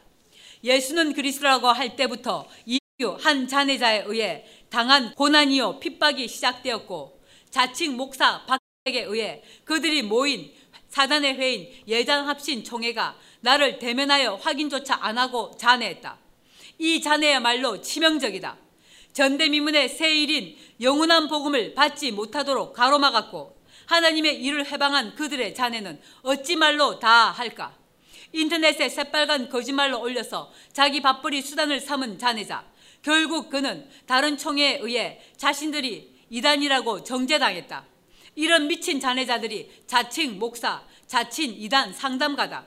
예수는 0.64 1.12
그리스도라고 1.12 1.68
할 1.68 1.96
때부터 1.96 2.48
이유 2.64 3.16
한 3.20 3.46
자네자에 3.46 4.04
의해 4.06 4.44
당한 4.70 5.14
고난이요 5.14 5.80
핍박이 5.80 6.26
시작되었고 6.28 7.20
자칭 7.50 7.96
목사 7.96 8.44
박에게 8.46 9.04
의해 9.04 9.42
그들이 9.64 10.02
모인 10.02 10.52
사단의 10.88 11.34
회인 11.34 11.68
예장합신 11.86 12.64
총회가 12.64 13.16
나를 13.40 13.78
대면하여 13.78 14.36
확인조차 14.36 14.98
안 15.00 15.18
하고 15.18 15.54
잔해했다. 15.58 16.25
이 16.78 17.00
잔해야말로 17.00 17.80
치명적이다. 17.80 18.56
전대미문의 19.12 19.88
세일인 19.88 20.56
영원한 20.80 21.28
복음을 21.28 21.74
받지 21.74 22.12
못하도록 22.12 22.74
가로막았고 22.74 23.56
하나님의 23.86 24.42
일을 24.42 24.66
해방한 24.66 25.14
그들의 25.14 25.54
잔해는 25.54 26.00
어찌 26.22 26.56
말로 26.56 26.98
다 26.98 27.30
할까? 27.30 27.74
인터넷에 28.32 28.88
새빨간 28.88 29.48
거짓말로 29.48 30.00
올려서 30.00 30.52
자기 30.72 31.00
밥벌이 31.00 31.40
수단을 31.40 31.80
삼은 31.80 32.18
자네자. 32.18 32.66
결국 33.02 33.48
그는 33.48 33.88
다른 34.06 34.36
총회에 34.36 34.80
의해 34.82 35.20
자신들이 35.36 36.14
이단이라고 36.28 37.04
정죄당했다. 37.04 37.86
이런 38.34 38.66
미친 38.66 39.00
자네자들이 39.00 39.70
자칭 39.86 40.38
목사, 40.38 40.82
자칭 41.06 41.54
이단 41.54 41.94
상담가다. 41.94 42.66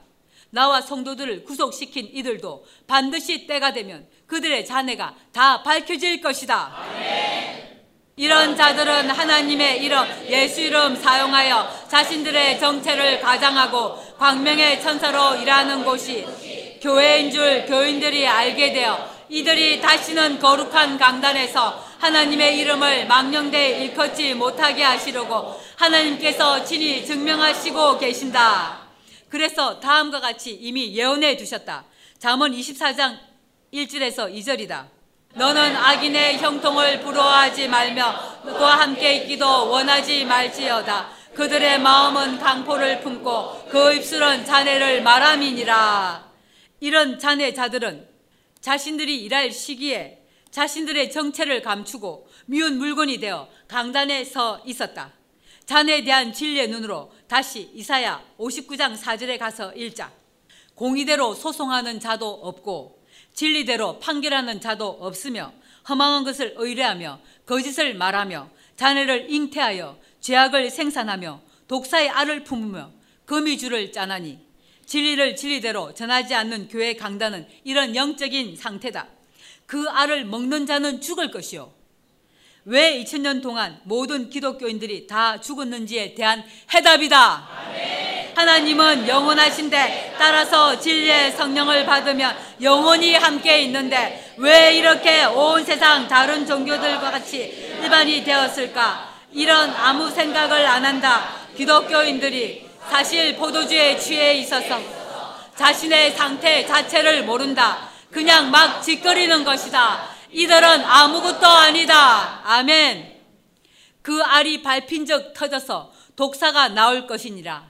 나와 0.51 0.81
성도들을 0.81 1.43
구속시킨 1.43 2.09
이들도 2.13 2.65
반드시 2.87 3.45
때가 3.45 3.73
되면 3.73 4.07
그들의 4.25 4.65
자네가 4.65 5.15
다 5.31 5.63
밝혀질 5.63 6.21
것이다. 6.21 6.75
이런 8.15 8.57
자들은 8.57 9.09
하나님의 9.09 9.81
이름, 9.81 10.05
예수 10.27 10.59
이름 10.59 10.93
사용하여 10.93 11.87
자신들의 11.87 12.59
정체를 12.59 13.21
가장하고 13.21 14.17
광명의 14.17 14.81
천사로 14.81 15.35
일하는 15.35 15.85
곳이 15.85 16.27
교회인 16.81 17.31
줄 17.31 17.65
교인들이 17.65 18.27
알게 18.27 18.73
되어 18.73 19.09
이들이 19.29 19.79
다시는 19.79 20.39
거룩한 20.39 20.97
강단에서 20.97 21.81
하나님의 21.99 22.57
이름을 22.57 23.07
망령되이 23.07 23.85
일컫지 23.85 24.33
못하게 24.33 24.83
하시려고 24.83 25.57
하나님께서 25.77 26.65
친히 26.65 27.05
증명하시고 27.05 27.99
계신다. 27.99 28.78
그래서 29.29 29.79
다음과 29.79 30.19
같이 30.19 30.51
이미 30.51 30.93
예언해 30.95 31.37
두셨다. 31.37 31.85
잠언 32.17 32.51
24장 32.51 33.17
1절에서 33.73 34.33
2절이다. 34.33 34.87
너는 35.35 35.75
악인의 35.75 36.39
형통을 36.39 37.01
부러워하지 37.01 37.67
말며 37.67 38.41
그와 38.41 38.79
함께 38.79 39.17
있기도 39.17 39.69
원하지 39.69 40.25
말지어다. 40.25 41.09
그들의 41.35 41.79
마음은 41.79 42.39
강포를 42.39 43.01
품고 43.01 43.69
그 43.69 43.93
입술은 43.93 44.43
자네를 44.45 45.03
말함이니라. 45.03 46.27
이런 46.79 47.19
자네자들은 47.19 48.07
자신들이 48.59 49.23
일할 49.23 49.51
시기에 49.51 50.19
자신들의 50.49 51.11
정체를 51.11 51.61
감추고 51.61 52.27
미운 52.47 52.79
물건이 52.79 53.19
되어 53.19 53.47
강단에 53.67 54.25
서 54.25 54.61
있었다. 54.65 55.13
자네에 55.65 56.03
대한 56.03 56.33
진리의 56.33 56.69
눈으로 56.69 57.11
다시 57.29 57.69
이사야 57.75 58.23
59장 58.39 58.97
4절에 58.97 59.37
가서 59.37 59.71
읽자. 59.73 60.11
공의대로 60.73 61.35
소송하는 61.35 61.99
자도 61.99 62.27
없고 62.27 63.05
진리대로 63.35 63.99
판결하는 63.99 64.59
자도 64.59 64.87
없으며 64.99 65.53
허망한 65.87 66.23
것을 66.23 66.55
의뢰하며 66.57 67.19
거짓을 67.45 67.93
말하며 67.93 68.49
자네를 68.77 69.29
잉태하여 69.29 69.99
죄악을 70.19 70.71
생산하며 70.71 71.41
독사의 71.67 72.09
알을 72.09 72.43
품으며 72.45 72.91
거미줄을 73.27 73.91
짜나니 73.91 74.39
진리를 74.87 75.35
진리대로 75.35 75.93
전하지 75.93 76.33
않는 76.33 76.67
교회 76.67 76.95
강단은 76.95 77.47
이런 77.63 77.95
영적인 77.95 78.55
상태다. 78.55 79.07
그 79.67 79.87
알을 79.87 80.25
먹는 80.25 80.65
자는 80.65 80.99
죽을 80.99 81.29
것이요. 81.29 81.78
왜 82.69 83.01
2000년 83.01 83.41
동안 83.41 83.79
모든 83.81 84.29
기독교인들이 84.29 85.07
다 85.07 85.41
죽었는지에 85.41 86.13
대한 86.13 86.43
해답이다. 86.71 87.47
하나님은 88.35 89.07
영원하신데 89.07 90.15
따라서 90.19 90.79
진리의 90.79 91.31
성령을 91.31 91.87
받으면 91.87 92.37
영원히 92.61 93.15
함께 93.15 93.61
있는데 93.63 94.33
왜 94.37 94.75
이렇게 94.77 95.25
온 95.25 95.65
세상 95.65 96.07
다른 96.07 96.45
종교들과 96.45 97.09
같이 97.09 97.39
일반이 97.81 98.23
되었을까? 98.23 99.15
이런 99.31 99.71
아무 99.71 100.11
생각을 100.11 100.63
안 100.67 100.85
한다. 100.85 101.37
기독교인들이 101.57 102.69
사실 102.87 103.35
포도주에 103.35 103.97
취해 103.97 104.35
있어서 104.35 104.79
자신의 105.55 106.11
상태 106.11 106.67
자체를 106.67 107.23
모른다. 107.23 107.89
그냥 108.11 108.51
막 108.51 108.83
짓거리는 108.83 109.43
것이다. 109.43 110.18
이들은 110.31 110.83
아무것도 110.83 111.47
아니다. 111.47 112.41
아멘. 112.43 113.19
그 114.01 114.21
알이 114.21 114.61
밟힌 114.61 115.05
적 115.05 115.33
터져서 115.33 115.91
독사가 116.15 116.69
나올 116.69 117.07
것이니라. 117.07 117.69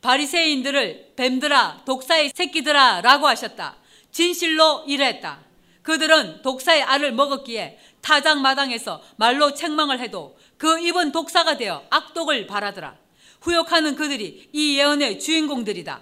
바리새인들을 0.00 1.12
뱀들아 1.16 1.82
독사의 1.84 2.32
새끼들아 2.34 3.00
라고 3.02 3.26
하셨다. 3.26 3.76
진실로 4.10 4.84
이랬다. 4.86 5.40
그들은 5.82 6.42
독사의 6.42 6.82
알을 6.82 7.12
먹었기에 7.12 7.78
타장마당에서 8.00 9.02
말로 9.16 9.54
책망을 9.54 10.00
해도 10.00 10.38
그 10.56 10.78
입은 10.80 11.12
독사가 11.12 11.56
되어 11.56 11.84
악독을 11.90 12.46
바라더라. 12.46 12.96
후욕하는 13.40 13.96
그들이 13.96 14.48
이 14.52 14.78
예언의 14.78 15.20
주인공들이다. 15.20 16.00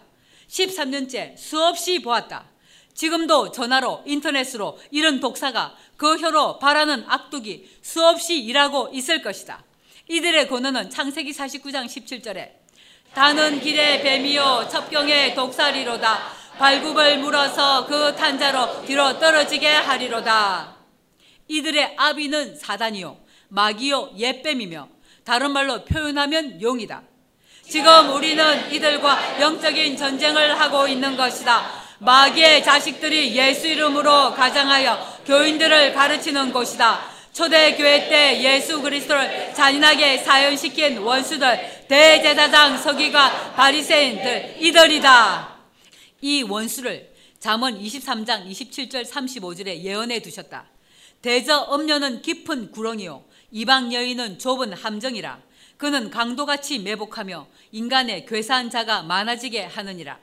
13년째 0.49 1.37
수없이 1.37 2.01
보았다. 2.01 2.47
지금도 2.96 3.52
전화로 3.52 4.02
인터넷으로 4.06 4.78
이런 4.90 5.20
독사가 5.20 5.76
그 5.98 6.16
혀로 6.16 6.59
바라는 6.59 7.04
악독이 7.06 7.78
수없이 7.82 8.38
일하고 8.38 8.88
있을 8.92 9.22
것이다. 9.22 9.62
이들의 10.09 10.48
권원은 10.48 10.88
창세기 10.88 11.32
49장 11.32 11.87
17절에 11.87 12.50
다는 13.12 13.61
길의 13.61 14.02
뱀이요 14.02 14.68
첩경의 14.70 15.35
독사리로다 15.35 16.18
발굽을 16.59 17.18
물어서 17.18 17.87
그 17.87 18.16
탄자로 18.16 18.87
뒤로 18.87 19.18
떨어지게 19.18 19.68
하리로다. 19.68 20.77
이들의 21.48 21.94
아비는 21.98 22.56
사단이요 22.56 23.18
마귀요 23.48 24.12
옛뱀이며 24.16 24.88
다른 25.25 25.50
말로 25.50 25.85
표현하면 25.85 26.62
용이다. 26.62 27.02
지금 27.62 28.14
우리는 28.14 28.73
이들과 28.73 29.40
영적인 29.40 29.96
전쟁을 29.98 30.58
하고 30.58 30.88
있는 30.88 31.16
것이다. 31.16 31.85
마귀의 31.99 32.63
자식들이 32.63 33.35
예수 33.37 33.67
이름으로 33.67 34.35
가장하여 34.35 35.23
교인들을 35.25 35.94
가르치는 35.94 36.53
곳이다. 36.53 37.17
초대교회 37.33 38.09
때 38.09 38.42
예수 38.42 38.81
그리스도를 38.81 39.53
잔인하게 39.55 40.19
사연시킨 40.19 40.99
원수들, 40.99 41.87
대제사장 41.88 42.79
서기가 42.79 43.53
바리새인들 43.53 44.57
이들이다. 44.61 45.57
이 46.23 46.42
원수를 46.42 47.15
잠언 47.38 47.79
23장 47.79 48.51
27절 48.51 49.05
35절에 49.05 49.83
예언해 49.83 50.21
두셨다. 50.21 50.67
대저 51.23 51.59
엄녀는 51.59 52.23
깊은 52.23 52.71
구렁이요 52.71 53.25
이방 53.51 53.92
여인은 53.92 54.38
좁은 54.38 54.73
함정이라 54.73 55.40
그는 55.77 56.11
강도같이 56.11 56.79
매복하며 56.79 57.49
인간의 57.73 58.27
괴사한 58.27 58.71
자가 58.71 59.03
많아지게 59.03 59.65
하느니라 59.65 60.19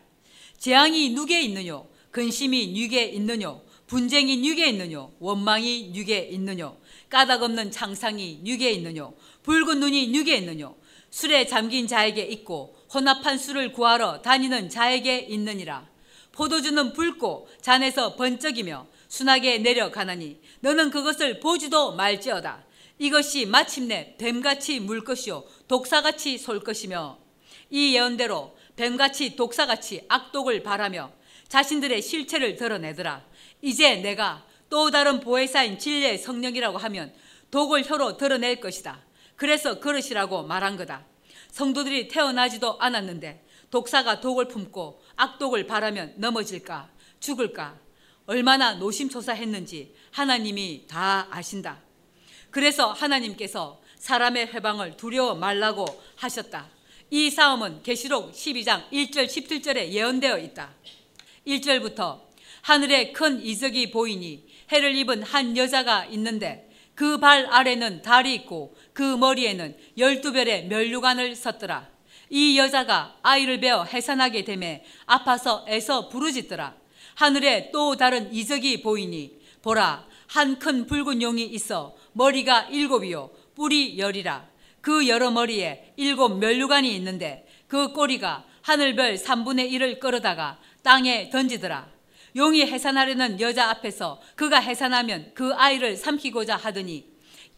재앙이 0.64 1.10
누게 1.10 1.42
있느뇨? 1.42 1.90
근심이 2.10 2.68
누게 2.68 3.04
있느뇨? 3.08 3.62
분쟁이 3.86 4.38
누게 4.38 4.70
있느뇨? 4.70 5.12
원망이 5.20 5.92
누게 5.94 6.30
있느뇨? 6.32 6.78
까닭 7.10 7.44
없는 7.44 7.70
창상이 7.70 8.40
누게 8.44 8.72
있느뇨? 8.72 9.14
붉은 9.44 9.82
눈이 9.82 10.08
누게 10.08 10.38
있느뇨? 10.38 10.78
술에 11.12 11.48
잠긴 11.48 11.86
자에게 11.86 12.22
있고 12.22 12.78
혼합한 12.94 13.40
술을 13.40 13.74
구하러 13.74 14.22
다니는 14.22 14.70
자에게 14.70 15.28
있느니라. 15.32 15.86
포도주는 16.32 16.94
붉고 16.94 17.50
잔에서 17.60 18.16
번쩍이며 18.16 18.88
순하게 19.10 19.58
내려가나니 19.58 20.40
너는 20.62 20.92
그것을 20.92 21.42
보지도 21.42 21.96
말지어다. 21.96 22.64
이것이 23.00 23.48
마침내 23.48 24.16
뱀같이 24.18 24.80
물 24.80 25.04
것이요 25.04 25.44
독사같이 25.68 26.38
솔 26.38 26.62
것이며 26.62 27.20
이 27.70 27.96
예언대로 27.96 28.56
뱀같이 28.76 29.36
독사같이 29.36 30.06
악독을 30.08 30.64
바라며 30.64 31.12
자신들의 31.48 32.02
실체를 32.02 32.56
드러내더라 32.56 33.24
이제 33.62 33.96
내가 33.98 34.46
또 34.70 34.90
다른 34.90 35.20
보혜사인 35.20 35.78
진리의 35.78 36.18
성령이라고 36.18 36.78
하면 36.78 37.14
독을 37.52 37.84
혀로 37.86 38.18
드러낼 38.18 38.60
것이다 38.60 39.02
그래서 39.36 39.80
그릇이라고 39.80 40.44
말한 40.44 40.78
거다 40.78 41.06
성도들이 41.52 42.08
태어나지도 42.08 42.80
않았는데 42.80 43.46
독사가 43.70 44.20
독을 44.22 44.48
품고 44.48 45.02
악독을 45.16 45.68
바라면 45.68 46.16
넘어질까 46.18 46.90
죽을까 47.20 47.78
얼마나 48.26 48.74
노심초사했는지 48.74 49.96
하나님이 50.12 50.86
다 50.88 51.28
아신다. 51.30 51.82
그래서 52.50 52.92
하나님께서 52.92 53.82
사람의 53.98 54.48
회방을 54.48 54.98
두려워 54.98 55.36
말라고 55.36 55.86
하셨다. 56.16 56.70
이 57.14 57.30
싸움은 57.30 57.84
계시록 57.84 58.34
12장 58.34 58.90
1절 58.90 59.28
17절에 59.28 59.90
예언되어 59.90 60.40
있다. 60.40 60.74
1절부터 61.46 62.22
하늘에 62.64 63.12
큰 63.12 63.40
이적이 63.40 63.92
보이니 63.92 64.48
해를 64.72 64.96
입은 64.96 65.22
한 65.22 65.56
여자가 65.56 66.06
있는데 66.06 66.68
그 66.96 67.20
발 67.20 67.46
아래는 67.46 68.02
달이 68.02 68.34
있고 68.34 68.76
그 68.94 69.04
머리에는 69.04 69.78
열두 69.96 70.34
별의 70.34 70.66
멸류관을 70.66 71.36
섰더라. 71.36 71.88
이 72.32 72.58
여자가 72.58 73.16
아이를 73.22 73.60
베어 73.60 73.84
해산하게 73.84 74.44
되매 74.44 74.84
아파서 75.06 75.64
애서 75.68 76.10
부르짖더라. 76.10 76.76
하늘에 77.14 77.70
또 77.72 77.96
다른 77.96 78.34
이적이 78.34 78.82
보이니 78.82 79.38
보라 79.62 80.08
한 80.26 80.58
큰 80.58 80.88
붉은 80.88 81.22
용이 81.22 81.44
있어 81.46 81.96
머리가 82.14 82.70
일곱이요 82.72 83.30
뿔이 83.54 84.00
열이라 84.00 84.53
그 84.84 85.08
여러 85.08 85.32
머리에 85.32 85.94
일곱 85.96 86.40
멸류관이 86.40 86.94
있는데 86.98 87.48
그 87.68 87.94
꼬리가 87.94 88.44
하늘별 88.64 89.16
3분의 89.16 89.72
1을 89.72 90.02
끌어다가 90.02 90.60
땅에 90.84 91.30
던지더라 91.30 91.88
용이 92.36 92.66
해산하려는 92.66 93.40
여자 93.40 93.70
앞에서 93.70 94.20
그가 94.36 94.60
해산하면 94.60 95.32
그 95.34 95.54
아이를 95.54 95.96
삼키고자 95.96 96.58
하더니 96.58 97.08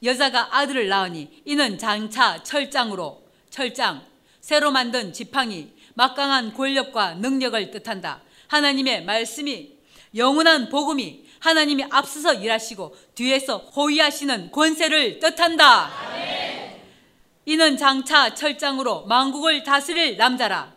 여자가 0.03 0.55
아들을 0.55 0.87
낳으니 0.87 1.41
이는 1.45 1.79
장차 1.79 2.43
철장으로 2.43 3.23
철장 3.49 4.05
새로 4.39 4.69
만든 4.69 5.11
지팡이 5.11 5.71
막강한 5.95 6.53
권력과 6.53 7.15
능력을 7.15 7.71
뜻한다. 7.71 8.21
하나님의 8.49 9.03
말씀이 9.03 9.71
영원한 10.15 10.69
복음이 10.69 11.25
하나님이 11.39 11.85
앞서서 11.89 12.35
일하시고 12.35 12.95
뒤에서 13.15 13.57
호위하시는 13.57 14.51
권세를 14.51 15.19
뜻한다. 15.19 16.44
이는 17.45 17.77
장차 17.77 18.33
철장으로 18.33 19.05
만국을 19.05 19.63
다스릴 19.63 20.17
남자라. 20.17 20.73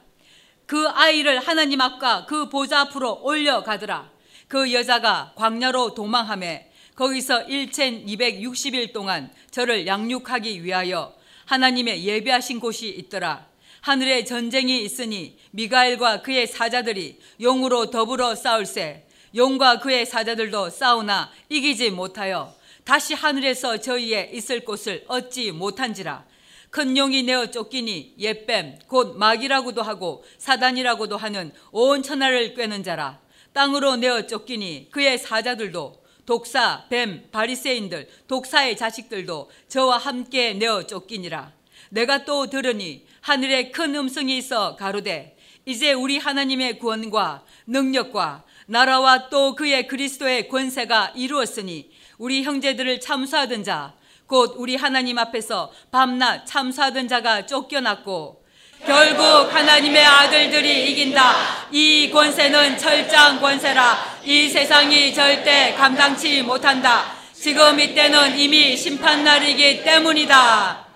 그 0.66 0.86
아이를 0.88 1.40
하나님 1.40 1.80
앞과 1.80 2.26
그 2.26 2.50
보좌 2.50 2.80
앞으로 2.80 3.20
올려가더라. 3.22 4.10
그 4.48 4.72
여자가 4.72 5.32
광야로 5.34 5.94
도망함에 5.94 6.70
거기서 6.94 7.46
1260일 7.46 8.92
동안 8.92 9.30
저를 9.50 9.86
양육하기 9.86 10.62
위하여 10.62 11.14
하나님의 11.46 12.04
예비하신 12.04 12.60
곳이 12.60 12.88
있더라. 12.88 13.46
하늘에 13.80 14.24
전쟁이 14.24 14.82
있으니 14.82 15.38
미가엘과 15.52 16.20
그의 16.20 16.46
사자들이 16.46 17.18
용으로 17.40 17.90
더불어 17.90 18.34
싸울세 18.34 19.06
용과 19.34 19.78
그의 19.78 20.04
사자들도 20.04 20.68
싸우나 20.68 21.30
이기지 21.48 21.90
못하여 21.90 22.54
다시 22.84 23.14
하늘에서 23.14 23.78
저희의 23.78 24.30
있을 24.34 24.64
곳을 24.64 25.04
얻지 25.06 25.52
못한지라 25.52 26.24
큰 26.70 26.96
용이 26.96 27.22
내어 27.22 27.50
쫓기니 27.50 28.14
옛뱀 28.18 28.80
곧 28.88 29.16
마귀라고도 29.16 29.82
하고 29.82 30.24
사단이라고도 30.38 31.16
하는 31.16 31.52
온 31.72 32.02
천하를 32.02 32.54
꿰는 32.54 32.82
자라. 32.82 33.20
땅으로 33.52 33.96
내어 33.96 34.26
쫓기니 34.26 34.88
그의 34.90 35.18
사자들도 35.18 36.04
독사, 36.26 36.84
뱀, 36.90 37.30
바리새인들, 37.32 38.08
독사의 38.28 38.76
자식들도 38.76 39.50
저와 39.68 39.96
함께 39.96 40.52
내어 40.52 40.86
쫓기니라. 40.86 41.52
내가 41.88 42.26
또 42.26 42.48
들으니 42.48 43.06
하늘에 43.22 43.70
큰 43.70 43.94
음성이 43.94 44.36
있어 44.36 44.76
가로되 44.76 45.36
이제 45.64 45.92
우리 45.92 46.18
하나님의 46.18 46.78
구원과 46.78 47.44
능력과 47.66 48.44
나라와 48.66 49.30
또 49.30 49.54
그의 49.54 49.86
그리스도의 49.86 50.48
권세가 50.48 51.12
이루었으니 51.16 51.90
우리 52.18 52.42
형제들을 52.42 53.00
참수하던 53.00 53.64
자 53.64 53.94
곧 54.28 54.54
우리 54.58 54.76
하나님 54.76 55.18
앞에서 55.18 55.72
밤낮 55.90 56.44
참수하던 56.44 57.08
자가 57.08 57.46
쫓겨났고 57.46 58.44
결국 58.84 59.52
하나님의 59.52 60.04
아들들이 60.04 60.92
이긴다. 60.92 61.68
이 61.72 62.10
권세는 62.10 62.78
철장 62.78 63.40
권세라. 63.40 64.18
이 64.24 64.48
세상이 64.48 65.14
절대 65.14 65.74
감당치 65.74 66.42
못한다. 66.42 67.04
지금 67.32 67.80
이때는 67.80 68.38
이미 68.38 68.76
심판날이기 68.76 69.82
때문이다. 69.82 70.87